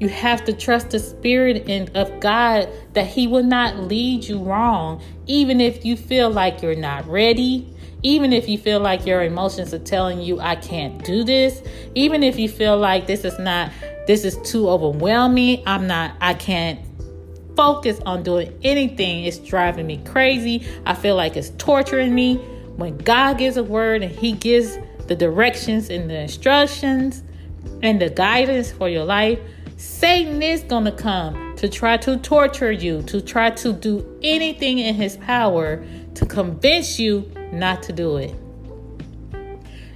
You 0.00 0.08
have 0.08 0.44
to 0.46 0.52
trust 0.52 0.90
the 0.90 0.98
spirit 0.98 1.68
in, 1.68 1.88
of 1.94 2.20
God 2.20 2.68
that 2.94 3.06
He 3.06 3.26
will 3.26 3.44
not 3.44 3.76
lead 3.78 4.24
you 4.24 4.42
wrong, 4.42 5.02
even 5.26 5.60
if 5.60 5.84
you 5.84 5.96
feel 5.96 6.30
like 6.30 6.60
you're 6.60 6.74
not 6.74 7.06
ready, 7.06 7.72
even 8.02 8.32
if 8.32 8.48
you 8.48 8.58
feel 8.58 8.80
like 8.80 9.06
your 9.06 9.22
emotions 9.22 9.72
are 9.72 9.78
telling 9.78 10.20
you, 10.20 10.40
I 10.40 10.56
can't 10.56 11.04
do 11.04 11.22
this, 11.22 11.62
even 11.94 12.24
if 12.24 12.36
you 12.38 12.48
feel 12.48 12.76
like 12.76 13.06
this 13.06 13.24
is 13.24 13.38
not, 13.38 13.70
this 14.08 14.24
is 14.24 14.36
too 14.38 14.68
overwhelming, 14.68 15.62
I'm 15.66 15.86
not, 15.86 16.16
I 16.20 16.34
can't 16.34 16.80
focus 17.56 18.00
on 18.06 18.22
doing 18.22 18.52
anything. 18.62 19.24
It's 19.24 19.38
driving 19.38 19.86
me 19.86 19.98
crazy. 20.04 20.66
I 20.86 20.94
feel 20.94 21.16
like 21.16 21.36
it's 21.36 21.50
torturing 21.58 22.14
me. 22.14 22.40
When 22.76 22.96
God 22.98 23.38
gives 23.38 23.56
a 23.56 23.64
word 23.64 24.02
and 24.02 24.12
He 24.12 24.32
gives 24.32 24.78
the 25.06 25.16
directions 25.16 25.90
and 25.90 26.08
the 26.08 26.20
instructions 26.20 27.22
and 27.82 28.00
the 28.00 28.10
guidance 28.10 28.72
for 28.72 28.88
your 28.88 29.04
life, 29.04 29.38
Satan 29.76 30.42
is 30.42 30.62
going 30.62 30.84
to 30.84 30.92
come 30.92 31.56
to 31.56 31.68
try 31.68 31.96
to 31.96 32.16
torture 32.18 32.70
you, 32.70 33.02
to 33.02 33.20
try 33.20 33.50
to 33.50 33.72
do 33.72 34.18
anything 34.22 34.78
in 34.78 34.94
his 34.94 35.16
power 35.16 35.84
to 36.14 36.26
convince 36.26 36.98
you 36.98 37.30
not 37.52 37.82
to 37.84 37.92
do 37.92 38.16
it. 38.16 38.34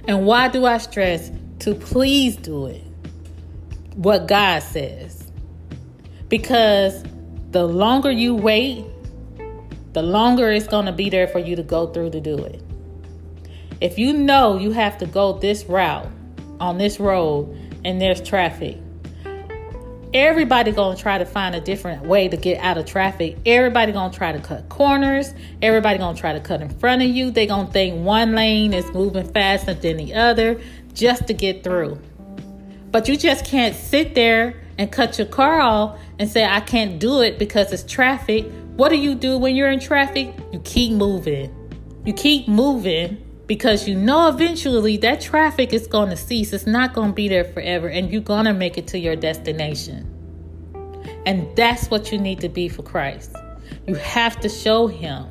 And 0.07 0.25
why 0.25 0.49
do 0.49 0.65
I 0.65 0.77
stress 0.77 1.31
to 1.59 1.73
please 1.73 2.35
do 2.35 2.65
it? 2.65 2.83
What 3.95 4.27
God 4.27 4.61
says. 4.61 5.31
Because 6.27 7.03
the 7.51 7.65
longer 7.65 8.11
you 8.11 8.35
wait, 8.35 8.85
the 9.93 10.03
longer 10.03 10.51
it's 10.51 10.67
going 10.67 10.85
to 10.85 10.91
be 10.91 11.09
there 11.09 11.27
for 11.27 11.39
you 11.39 11.55
to 11.55 11.63
go 11.63 11.87
through 11.87 12.11
to 12.11 12.19
do 12.19 12.37
it. 12.37 12.61
If 13.79 13.99
you 13.99 14.11
know 14.11 14.57
you 14.57 14.71
have 14.71 14.97
to 14.99 15.05
go 15.05 15.33
this 15.33 15.65
route 15.65 16.07
on 16.59 16.79
this 16.79 16.99
road 16.99 17.55
and 17.85 18.01
there's 18.01 18.19
traffic, 18.19 18.77
everybody 20.15 20.71
gonna 20.71 20.97
try 20.97 21.19
to 21.19 21.25
find 21.25 21.53
a 21.53 21.61
different 21.61 22.03
way 22.03 22.27
to 22.27 22.35
get 22.37 22.59
out 22.59 22.79
of 22.79 22.87
traffic. 22.87 23.37
Everybody 23.45 23.91
gonna 23.91 24.11
try 24.11 24.31
to 24.31 24.39
cut 24.39 24.67
corners. 24.69 25.31
Everybody 25.61 25.99
gonna 25.99 26.17
try 26.17 26.33
to 26.33 26.39
cut 26.39 26.61
in 26.61 26.69
front 26.69 27.03
of 27.03 27.09
you. 27.09 27.29
They 27.29 27.45
gonna 27.45 27.71
think 27.71 28.03
one 28.03 28.33
lane 28.33 28.73
is 28.73 28.91
moving 28.93 29.31
faster 29.31 29.75
than 29.75 29.97
the 29.97 30.15
other 30.15 30.59
just 30.93 31.27
to 31.27 31.35
get 31.35 31.63
through. 31.63 31.99
But 32.89 33.07
you 33.07 33.15
just 33.15 33.45
can't 33.45 33.75
sit 33.75 34.15
there 34.15 34.55
and 34.79 34.91
cut 34.91 35.19
your 35.19 35.27
car 35.27 35.59
off 35.59 35.99
and 36.17 36.27
say 36.27 36.43
i 36.43 36.61
can't 36.61 36.99
do 36.99 37.21
it 37.21 37.37
because 37.37 37.71
it's 37.71 37.83
traffic. 37.83 38.45
What 38.75 38.89
do 38.89 38.97
you 38.97 39.13
do 39.13 39.37
when 39.37 39.55
you're 39.55 39.69
in 39.69 39.79
traffic? 39.79 40.33
You 40.51 40.59
keep 40.61 40.93
moving. 40.93 41.53
You 42.05 42.13
keep 42.13 42.47
moving 42.47 43.23
because 43.47 43.87
you 43.87 43.95
know 43.95 44.27
eventually 44.27 44.97
that 44.97 45.21
traffic 45.21 45.73
is 45.73 45.87
going 45.87 46.09
to 46.09 46.17
cease. 46.17 46.53
It's 46.53 46.67
not 46.67 46.93
going 46.93 47.09
to 47.09 47.15
be 47.15 47.29
there 47.29 47.45
forever, 47.45 47.87
and 47.87 48.11
you're 48.11 48.21
going 48.21 48.45
to 48.45 48.53
make 48.53 48.77
it 48.77 48.87
to 48.87 48.99
your 48.99 49.15
destination. 49.15 50.13
And 51.25 51.55
that's 51.55 51.89
what 51.89 52.11
you 52.11 52.17
need 52.17 52.41
to 52.41 52.49
be 52.49 52.69
for 52.69 52.83
Christ. 52.83 53.35
You 53.87 53.95
have 53.95 54.39
to 54.41 54.49
show 54.49 54.87
Him 54.87 55.25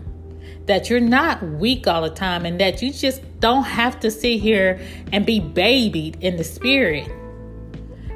that 0.64 0.90
you're 0.90 0.98
not 0.98 1.42
weak 1.42 1.87
all 1.87 2.02
the 2.02 2.11
time 2.11 2.44
and 2.44 2.61
that 2.61 2.83
you 2.83 2.92
just 2.92 3.22
don't 3.38 3.62
have 3.62 4.00
to 4.00 4.11
sit 4.11 4.40
here 4.40 4.81
and 5.12 5.24
be 5.24 5.38
babied 5.38 6.18
in 6.20 6.37
the 6.37 6.44
spirit. 6.44 7.09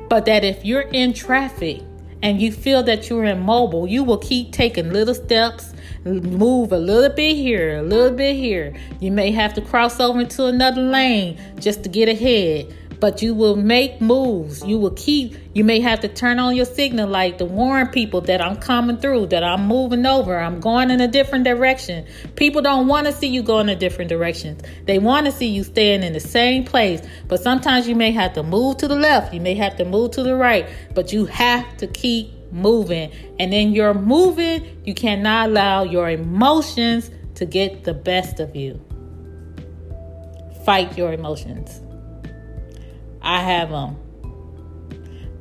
But 0.09 0.25
that 0.25 0.45
if 0.45 0.65
you're 0.65 0.81
in 0.81 1.13
traffic 1.13 1.83
and 2.23 2.41
you 2.41 2.51
feel 2.51 2.83
that 2.83 3.09
you're 3.09 3.25
immobile, 3.25 3.87
you 3.87 4.03
will 4.03 4.19
keep 4.19 4.53
taking 4.53 4.93
little 4.93 5.15
steps 5.15 5.73
move 6.05 6.73
a 6.73 6.79
little 6.79 7.15
bit 7.15 7.37
here, 7.37 7.79
a 7.79 7.83
little 7.83 8.17
bit 8.17 8.37
here. 8.37 8.75
You 9.01 9.11
may 9.11 9.31
have 9.33 9.55
to 9.55 9.61
cross 9.61 10.01
over 10.01 10.21
into 10.21 10.47
another 10.47 10.83
lane 10.83 11.39
just 11.59 11.83
to 11.83 11.89
get 11.89 12.09
ahead, 12.09 12.75
but 13.01 13.23
you 13.23 13.35
will 13.35 13.57
make 13.57 14.01
moves. 14.01 14.65
You 14.65 14.79
will 14.79 14.93
keep, 14.93 15.37
you 15.55 15.65
may 15.65 15.81
have 15.81 16.01
to 16.01 16.09
turn 16.09 16.39
on 16.39 16.57
your 16.57 16.65
signal 16.65 17.09
light 17.09 17.39
to 17.39 17.45
warn 17.45 17.89
people 17.89 18.21
that 18.23 18.41
I'm 18.41 18.57
coming 18.57 18.97
through, 18.97 19.27
that 19.27 19.43
I'm 19.43 19.67
moving 19.67 20.07
over, 20.07 20.39
I'm 20.39 20.61
going 20.61 20.91
in 20.91 21.01
a 21.01 21.09
different 21.09 21.45
direction. 21.45 22.07
People 22.37 22.63
don't 22.63 22.87
want 22.87 23.07
to 23.07 23.13
see 23.13 23.29
you 23.29 23.43
going 23.43 23.69
in 23.69 23.79
different 23.79 24.09
directions. 24.09 24.63
They 24.87 24.99
want 24.99 25.27
to 25.27 25.33
see 25.33 25.49
you 25.49 25.65
staying 25.65 26.03
in 26.03 26.13
the 26.13 26.21
same 26.21 26.65
place, 26.65 27.03
but 27.29 27.43
sometimes 27.43 27.89
you 27.89 27.95
may 27.95 28.13
have 28.13 28.33
to 28.35 28.43
move 28.43 28.79
to 28.79 28.89
the 28.89 28.97
left, 28.97 29.35
you 29.35 29.41
may 29.41 29.55
have 29.55 29.77
to 29.77 29.85
move 29.85 30.13
to 30.13 30.23
the 30.23 30.37
right, 30.37 30.67
but 30.95 31.13
you 31.13 31.27
have 31.27 31.77
to 31.79 31.87
keep 31.87 32.40
moving. 32.53 33.11
And 33.39 33.53
in 33.55 33.73
your 33.73 33.95
moving, 33.95 34.83
you 34.85 34.95
cannot 34.95 35.51
allow 35.51 35.83
your 35.83 36.11
emotions 36.11 37.11
to 37.35 37.47
get 37.47 37.85
the 37.85 37.95
best 37.95 38.41
of 38.41 38.55
you. 38.55 38.81
Fight 40.65 40.97
your 40.97 41.13
emotions. 41.13 41.81
I 43.23 43.41
have 43.41 43.71
them. 43.71 43.97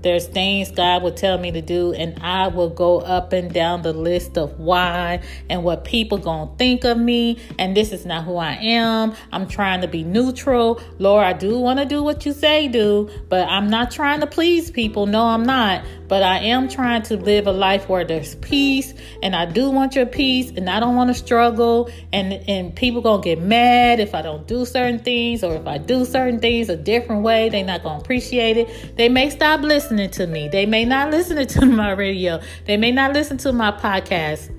There's 0.01 0.27
things 0.27 0.71
God 0.71 1.03
will 1.03 1.11
tell 1.11 1.37
me 1.37 1.51
to 1.51 1.61
do, 1.61 1.91
and 1.91 2.17
I 2.21 2.47
will 2.47 2.69
go 2.69 2.99
up 2.99 3.33
and 3.33 3.53
down 3.53 3.81
the 3.81 3.91
list 3.91 4.37
of 4.37 4.57
why 4.57 5.21
and 5.49 5.63
what 5.63 5.83
people 5.83 6.17
gonna 6.17 6.49
think 6.57 6.85
of 6.85 6.97
me. 6.97 7.37
And 7.57 7.75
this 7.75 7.91
is 7.91 8.05
not 8.05 8.23
who 8.23 8.37
I 8.37 8.53
am. 8.53 9.13
I'm 9.33 9.45
trying 9.45 9.81
to 9.81 9.89
be 9.89 10.03
neutral. 10.05 10.81
Lord, 10.99 11.25
I 11.25 11.33
do 11.33 11.59
want 11.59 11.79
to 11.79 11.85
do 11.85 12.01
what 12.01 12.25
you 12.25 12.31
say 12.31 12.69
do, 12.69 13.09
but 13.27 13.47
I'm 13.49 13.69
not 13.69 13.91
trying 13.91 14.21
to 14.21 14.27
please 14.27 14.71
people. 14.71 15.05
No, 15.05 15.25
I'm 15.25 15.43
not. 15.43 15.83
But 16.09 16.23
I 16.23 16.39
am 16.39 16.67
trying 16.67 17.03
to 17.03 17.17
live 17.17 17.45
a 17.45 17.51
life 17.51 17.87
where 17.87 18.03
there's 18.03 18.33
peace, 18.35 18.95
and 19.21 19.35
I 19.35 19.45
do 19.45 19.69
want 19.69 19.95
your 19.95 20.07
peace, 20.07 20.49
and 20.49 20.67
I 20.67 20.79
don't 20.79 20.95
want 20.95 21.09
to 21.09 21.13
struggle. 21.13 21.89
And 22.11 22.33
and 22.49 22.75
people 22.75 23.01
gonna 23.01 23.21
get 23.21 23.39
mad 23.39 23.99
if 23.99 24.15
I 24.15 24.23
don't 24.23 24.47
do 24.47 24.65
certain 24.65 24.97
things, 24.97 25.43
or 25.43 25.55
if 25.55 25.67
I 25.67 25.77
do 25.77 26.05
certain 26.05 26.39
things 26.39 26.67
a 26.67 26.75
different 26.75 27.21
way. 27.21 27.49
They're 27.49 27.63
not 27.63 27.83
gonna 27.83 27.99
appreciate 27.99 28.57
it. 28.57 28.97
They 28.97 29.07
may 29.07 29.29
stop 29.29 29.61
listening 29.61 30.09
to 30.11 30.25
me. 30.25 30.47
They 30.47 30.65
may 30.65 30.83
not 30.83 31.11
listen 31.11 31.45
to 31.45 31.65
my 31.67 31.91
radio. 31.91 32.41
They 32.65 32.75
may 32.75 32.91
not 32.91 33.13
listen 33.13 33.37
to 33.37 33.53
my 33.53 33.71
podcast. 33.71 34.49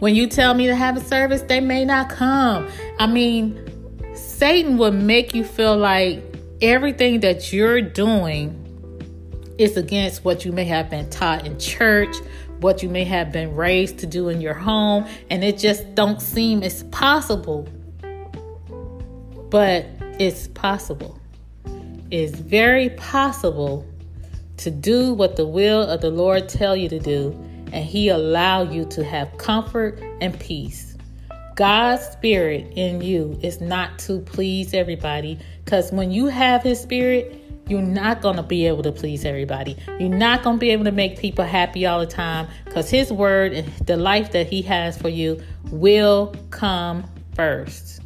When 0.00 0.16
you 0.16 0.26
tell 0.26 0.54
me 0.54 0.66
to 0.66 0.74
have 0.74 0.96
a 0.96 1.00
service, 1.00 1.42
they 1.42 1.60
may 1.60 1.84
not 1.84 2.10
come. 2.10 2.68
I 2.98 3.06
mean, 3.06 3.62
Satan 4.16 4.76
will 4.76 4.90
make 4.90 5.34
you 5.34 5.44
feel 5.44 5.76
like 5.76 6.22
everything 6.60 7.20
that 7.20 7.52
you're 7.52 7.80
doing 7.80 8.65
is 9.58 9.76
against 9.76 10.24
what 10.24 10.44
you 10.44 10.52
may 10.52 10.64
have 10.64 10.90
been 10.90 11.08
taught 11.10 11.46
in 11.46 11.58
church, 11.58 12.14
what 12.60 12.82
you 12.82 12.88
may 12.88 13.04
have 13.04 13.32
been 13.32 13.54
raised 13.54 13.98
to 13.98 14.06
do 14.06 14.28
in 14.28 14.40
your 14.40 14.54
home 14.54 15.06
and 15.30 15.44
it 15.44 15.58
just 15.58 15.94
don't 15.94 16.20
seem 16.20 16.62
it's 16.62 16.82
possible. 16.84 17.68
But 19.50 19.86
it's 20.18 20.48
possible. 20.48 21.18
It's 22.10 22.38
very 22.38 22.90
possible 22.90 23.86
to 24.58 24.70
do 24.70 25.12
what 25.12 25.36
the 25.36 25.46
will 25.46 25.82
of 25.82 26.00
the 26.00 26.10
lord 26.10 26.48
tell 26.48 26.76
you 26.76 26.88
to 26.88 26.98
do 26.98 27.32
and 27.72 27.84
he 27.84 28.08
allow 28.08 28.62
you 28.62 28.84
to 28.86 29.04
have 29.04 29.36
comfort 29.38 30.00
and 30.20 30.38
peace. 30.38 30.96
God's 31.56 32.04
spirit 32.04 32.70
in 32.76 33.00
you 33.00 33.38
is 33.42 33.60
not 33.60 33.98
to 34.00 34.20
please 34.20 34.74
everybody 34.74 35.38
because 35.64 35.90
when 35.90 36.10
you 36.10 36.26
have 36.26 36.62
his 36.62 36.80
spirit 36.80 37.42
you're 37.68 37.82
not 37.82 38.20
going 38.20 38.36
to 38.36 38.42
be 38.42 38.66
able 38.66 38.82
to 38.84 38.92
please 38.92 39.24
everybody. 39.24 39.76
You're 39.98 40.08
not 40.08 40.42
going 40.42 40.56
to 40.56 40.60
be 40.60 40.70
able 40.70 40.84
to 40.84 40.92
make 40.92 41.18
people 41.18 41.44
happy 41.44 41.84
all 41.84 42.00
the 42.00 42.06
time 42.06 42.48
because 42.64 42.88
His 42.88 43.12
word 43.12 43.52
and 43.52 43.72
the 43.86 43.96
life 43.96 44.32
that 44.32 44.46
He 44.46 44.62
has 44.62 44.96
for 44.96 45.08
you 45.08 45.42
will 45.70 46.34
come 46.50 47.04
first. 47.34 48.00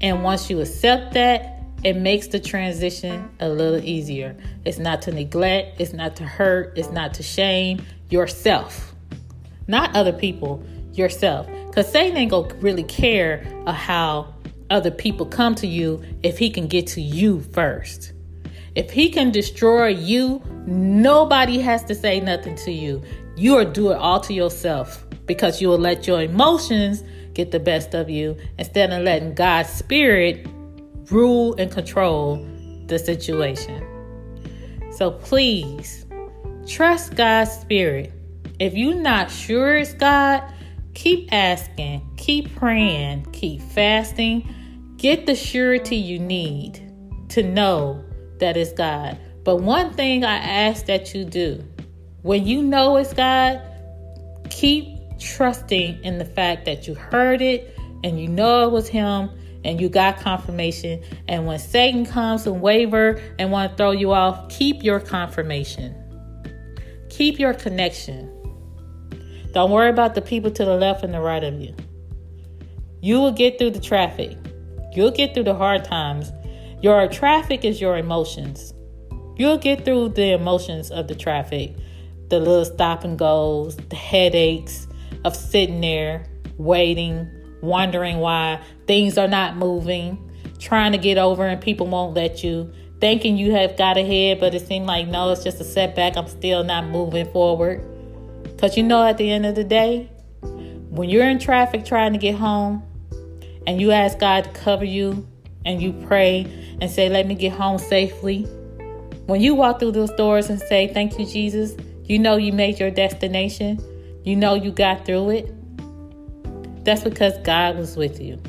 And 0.00 0.22
once 0.22 0.50
you 0.50 0.60
accept 0.60 1.14
that, 1.14 1.62
it 1.84 1.96
makes 1.96 2.28
the 2.28 2.40
transition 2.40 3.30
a 3.40 3.48
little 3.48 3.82
easier. 3.82 4.36
It's 4.64 4.78
not 4.78 5.02
to 5.02 5.12
neglect, 5.12 5.80
it's 5.80 5.92
not 5.92 6.16
to 6.16 6.24
hurt, 6.24 6.76
it's 6.76 6.90
not 6.90 7.14
to 7.14 7.22
shame 7.22 7.82
yourself, 8.10 8.94
not 9.68 9.94
other 9.94 10.12
people, 10.12 10.62
yourself. 10.92 11.46
Because 11.66 11.90
Satan 11.90 12.16
ain't 12.16 12.30
going 12.30 12.50
to 12.50 12.56
really 12.56 12.84
care 12.84 13.44
how 13.66 14.34
other 14.70 14.90
people 14.90 15.26
come 15.26 15.54
to 15.56 15.66
you 15.66 16.02
if 16.22 16.38
he 16.38 16.50
can 16.50 16.66
get 16.66 16.86
to 16.88 17.00
you 17.00 17.40
first. 17.40 18.13
If 18.74 18.90
he 18.90 19.08
can 19.08 19.30
destroy 19.30 19.88
you, 19.88 20.42
nobody 20.66 21.58
has 21.60 21.84
to 21.84 21.94
say 21.94 22.20
nothing 22.20 22.56
to 22.56 22.72
you. 22.72 23.02
You 23.36 23.56
are 23.56 23.64
do 23.64 23.92
it 23.92 23.96
all 23.96 24.20
to 24.20 24.34
yourself 24.34 25.04
because 25.26 25.60
you 25.60 25.68
will 25.68 25.78
let 25.78 26.06
your 26.06 26.22
emotions 26.22 27.02
get 27.34 27.50
the 27.50 27.60
best 27.60 27.94
of 27.94 28.10
you 28.10 28.36
instead 28.58 28.92
of 28.92 29.02
letting 29.02 29.34
God's 29.34 29.68
spirit 29.68 30.46
rule 31.10 31.54
and 31.56 31.70
control 31.70 32.44
the 32.86 32.98
situation. 32.98 33.86
So 34.92 35.10
please 35.10 36.06
trust 36.66 37.16
God's 37.16 37.52
spirit. 37.52 38.12
If 38.58 38.74
you're 38.74 38.94
not 38.94 39.30
sure 39.30 39.76
it's 39.76 39.92
God, 39.94 40.42
keep 40.94 41.32
asking, 41.32 42.08
keep 42.16 42.54
praying, 42.54 43.26
keep 43.32 43.60
fasting. 43.60 44.48
Get 44.96 45.26
the 45.26 45.34
surety 45.34 45.96
you 45.96 46.18
need 46.18 46.80
to 47.30 47.42
know 47.42 48.04
that 48.38 48.56
is 48.56 48.72
God. 48.72 49.18
But 49.44 49.56
one 49.56 49.92
thing 49.92 50.24
I 50.24 50.36
ask 50.36 50.86
that 50.86 51.14
you 51.14 51.24
do 51.24 51.62
when 52.22 52.46
you 52.46 52.62
know 52.62 52.96
it's 52.96 53.12
God, 53.12 53.60
keep 54.48 54.88
trusting 55.18 56.02
in 56.02 56.18
the 56.18 56.24
fact 56.24 56.64
that 56.64 56.88
you 56.88 56.94
heard 56.94 57.42
it 57.42 57.78
and 58.02 58.18
you 58.18 58.28
know 58.28 58.66
it 58.66 58.72
was 58.72 58.88
Him 58.88 59.30
and 59.64 59.80
you 59.80 59.88
got 59.88 60.18
confirmation. 60.18 61.02
And 61.28 61.46
when 61.46 61.58
Satan 61.58 62.06
comes 62.06 62.46
and 62.46 62.60
waver 62.60 63.20
and 63.38 63.50
want 63.50 63.72
to 63.72 63.76
throw 63.76 63.90
you 63.90 64.12
off, 64.12 64.48
keep 64.48 64.82
your 64.82 65.00
confirmation. 65.00 65.94
Keep 67.10 67.38
your 67.38 67.54
connection. 67.54 68.30
Don't 69.52 69.70
worry 69.70 69.90
about 69.90 70.14
the 70.14 70.22
people 70.22 70.50
to 70.50 70.64
the 70.64 70.76
left 70.76 71.04
and 71.04 71.14
the 71.14 71.20
right 71.20 71.44
of 71.44 71.60
you. 71.60 71.74
You 73.00 73.20
will 73.20 73.32
get 73.32 73.58
through 73.58 73.70
the 73.70 73.80
traffic. 73.80 74.36
You'll 74.92 75.10
get 75.10 75.34
through 75.34 75.44
the 75.44 75.54
hard 75.54 75.84
times 75.84 76.32
your 76.84 77.08
traffic 77.08 77.64
is 77.64 77.80
your 77.80 77.96
emotions. 77.96 78.74
You'll 79.36 79.56
get 79.56 79.86
through 79.86 80.10
the 80.10 80.32
emotions 80.32 80.90
of 80.90 81.08
the 81.08 81.14
traffic, 81.14 81.74
the 82.28 82.38
little 82.38 82.66
stop 82.66 83.04
and 83.04 83.18
goes, 83.18 83.76
the 83.76 83.96
headaches 83.96 84.86
of 85.24 85.34
sitting 85.34 85.80
there, 85.80 86.26
waiting, 86.58 87.26
wondering 87.62 88.18
why 88.18 88.60
things 88.86 89.16
are 89.16 89.26
not 89.26 89.56
moving, 89.56 90.30
trying 90.58 90.92
to 90.92 90.98
get 90.98 91.16
over 91.16 91.46
and 91.46 91.58
people 91.58 91.86
won't 91.86 92.12
let 92.12 92.44
you, 92.44 92.70
thinking 93.00 93.38
you 93.38 93.52
have 93.52 93.78
got 93.78 93.96
ahead, 93.96 94.38
but 94.38 94.54
it 94.54 94.66
seems 94.66 94.86
like 94.86 95.08
no, 95.08 95.32
it's 95.32 95.42
just 95.42 95.58
a 95.62 95.64
setback. 95.64 96.18
I'm 96.18 96.28
still 96.28 96.64
not 96.64 96.88
moving 96.88 97.32
forward. 97.32 97.82
Because 98.42 98.76
you 98.76 98.82
know, 98.82 99.02
at 99.06 99.16
the 99.16 99.30
end 99.30 99.46
of 99.46 99.54
the 99.54 99.64
day, 99.64 100.10
when 100.90 101.08
you're 101.08 101.26
in 101.30 101.38
traffic 101.38 101.86
trying 101.86 102.12
to 102.12 102.18
get 102.18 102.34
home 102.34 102.82
and 103.66 103.80
you 103.80 103.90
ask 103.90 104.18
God 104.18 104.44
to 104.44 104.50
cover 104.50 104.84
you 104.84 105.26
and 105.64 105.80
you 105.80 105.92
pray 106.06 106.46
and 106.80 106.90
say, 106.90 107.08
Let 107.08 107.26
me 107.26 107.34
get 107.34 107.52
home 107.52 107.78
safely. 107.78 108.42
When 109.26 109.40
you 109.40 109.54
walk 109.54 109.80
through 109.80 109.92
those 109.92 110.10
doors 110.12 110.50
and 110.50 110.60
say, 110.60 110.92
Thank 110.92 111.18
you, 111.18 111.26
Jesus, 111.26 111.76
you 112.04 112.18
know 112.18 112.36
you 112.36 112.52
made 112.52 112.78
your 112.78 112.90
destination. 112.90 113.82
You 114.24 114.36
know 114.36 114.54
you 114.54 114.70
got 114.70 115.04
through 115.04 115.30
it. 115.30 116.84
That's 116.84 117.02
because 117.02 117.36
God 117.44 117.76
was 117.76 117.96
with 117.96 118.20
you. 118.20 118.40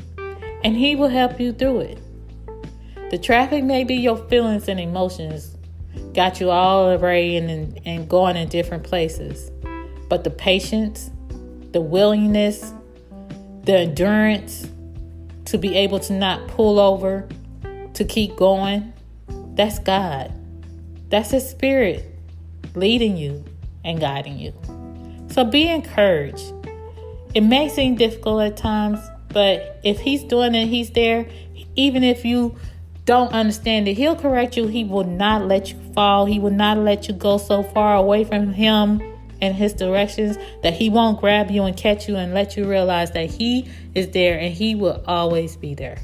And 0.64 0.76
He 0.76 0.96
will 0.96 1.08
help 1.08 1.40
you 1.40 1.52
through 1.52 1.80
it. 1.80 1.98
The 3.10 3.18
traffic 3.18 3.64
may 3.64 3.84
be 3.84 3.94
your 3.94 4.16
feelings 4.28 4.68
and 4.68 4.80
emotions, 4.80 5.56
got 6.12 6.40
you 6.40 6.50
all 6.50 6.90
arrayed 6.90 7.44
and, 7.44 7.80
and 7.86 8.08
going 8.08 8.36
in 8.36 8.48
different 8.48 8.82
places. 8.82 9.50
But 10.08 10.24
the 10.24 10.30
patience, 10.30 11.10
the 11.72 11.80
willingness, 11.80 12.72
the 13.62 13.78
endurance, 13.78 14.66
to 15.46 15.58
be 15.58 15.74
able 15.76 15.98
to 16.00 16.12
not 16.12 16.46
pull 16.48 16.78
over, 16.78 17.26
to 17.94 18.04
keep 18.04 18.36
going, 18.36 18.92
that's 19.54 19.78
God. 19.78 20.32
That's 21.08 21.30
His 21.30 21.48
Spirit 21.48 22.04
leading 22.74 23.16
you 23.16 23.44
and 23.84 23.98
guiding 24.00 24.38
you. 24.38 24.52
So 25.28 25.44
be 25.44 25.68
encouraged. 25.68 26.52
It 27.34 27.40
may 27.40 27.68
seem 27.68 27.96
difficult 27.96 28.42
at 28.42 28.56
times, 28.56 28.98
but 29.28 29.80
if 29.82 30.00
He's 30.00 30.22
doing 30.24 30.54
it, 30.54 30.66
He's 30.66 30.90
there. 30.90 31.26
Even 31.74 32.02
if 32.02 32.24
you 32.24 32.56
don't 33.04 33.32
understand 33.32 33.88
it, 33.88 33.94
He'll 33.94 34.16
correct 34.16 34.56
you. 34.56 34.66
He 34.66 34.84
will 34.84 35.04
not 35.04 35.46
let 35.46 35.70
you 35.70 35.78
fall, 35.94 36.26
He 36.26 36.38
will 36.38 36.50
not 36.50 36.78
let 36.78 37.08
you 37.08 37.14
go 37.14 37.38
so 37.38 37.62
far 37.62 37.96
away 37.96 38.24
from 38.24 38.52
Him 38.52 39.00
in 39.40 39.54
his 39.54 39.72
directions 39.74 40.36
that 40.62 40.72
he 40.72 40.90
won't 40.90 41.20
grab 41.20 41.50
you 41.50 41.64
and 41.64 41.76
catch 41.76 42.08
you 42.08 42.16
and 42.16 42.34
let 42.34 42.56
you 42.56 42.68
realize 42.68 43.10
that 43.12 43.30
he 43.30 43.70
is 43.94 44.10
there 44.10 44.38
and 44.38 44.52
he 44.52 44.74
will 44.74 45.02
always 45.06 45.56
be 45.56 45.74
there. 45.74 45.98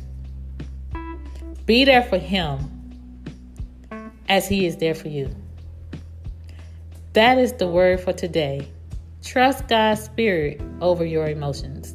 Be 1.67 1.85
there 1.85 2.03
for 2.03 2.19
him 2.19 2.69
as 4.29 4.49
he 4.49 4.67
is 4.67 4.77
there 4.77 4.95
for 4.95 5.09
you. 5.09 5.35
That 7.13 7.39
is 7.39 7.53
the 7.53 7.69
word 7.69 8.01
for 8.01 8.13
today. 8.13 8.69
Trust 9.23 9.69
God's 9.69 10.03
spirit 10.03 10.61
over 10.81 11.05
your 11.05 11.29
emotions. 11.29 11.95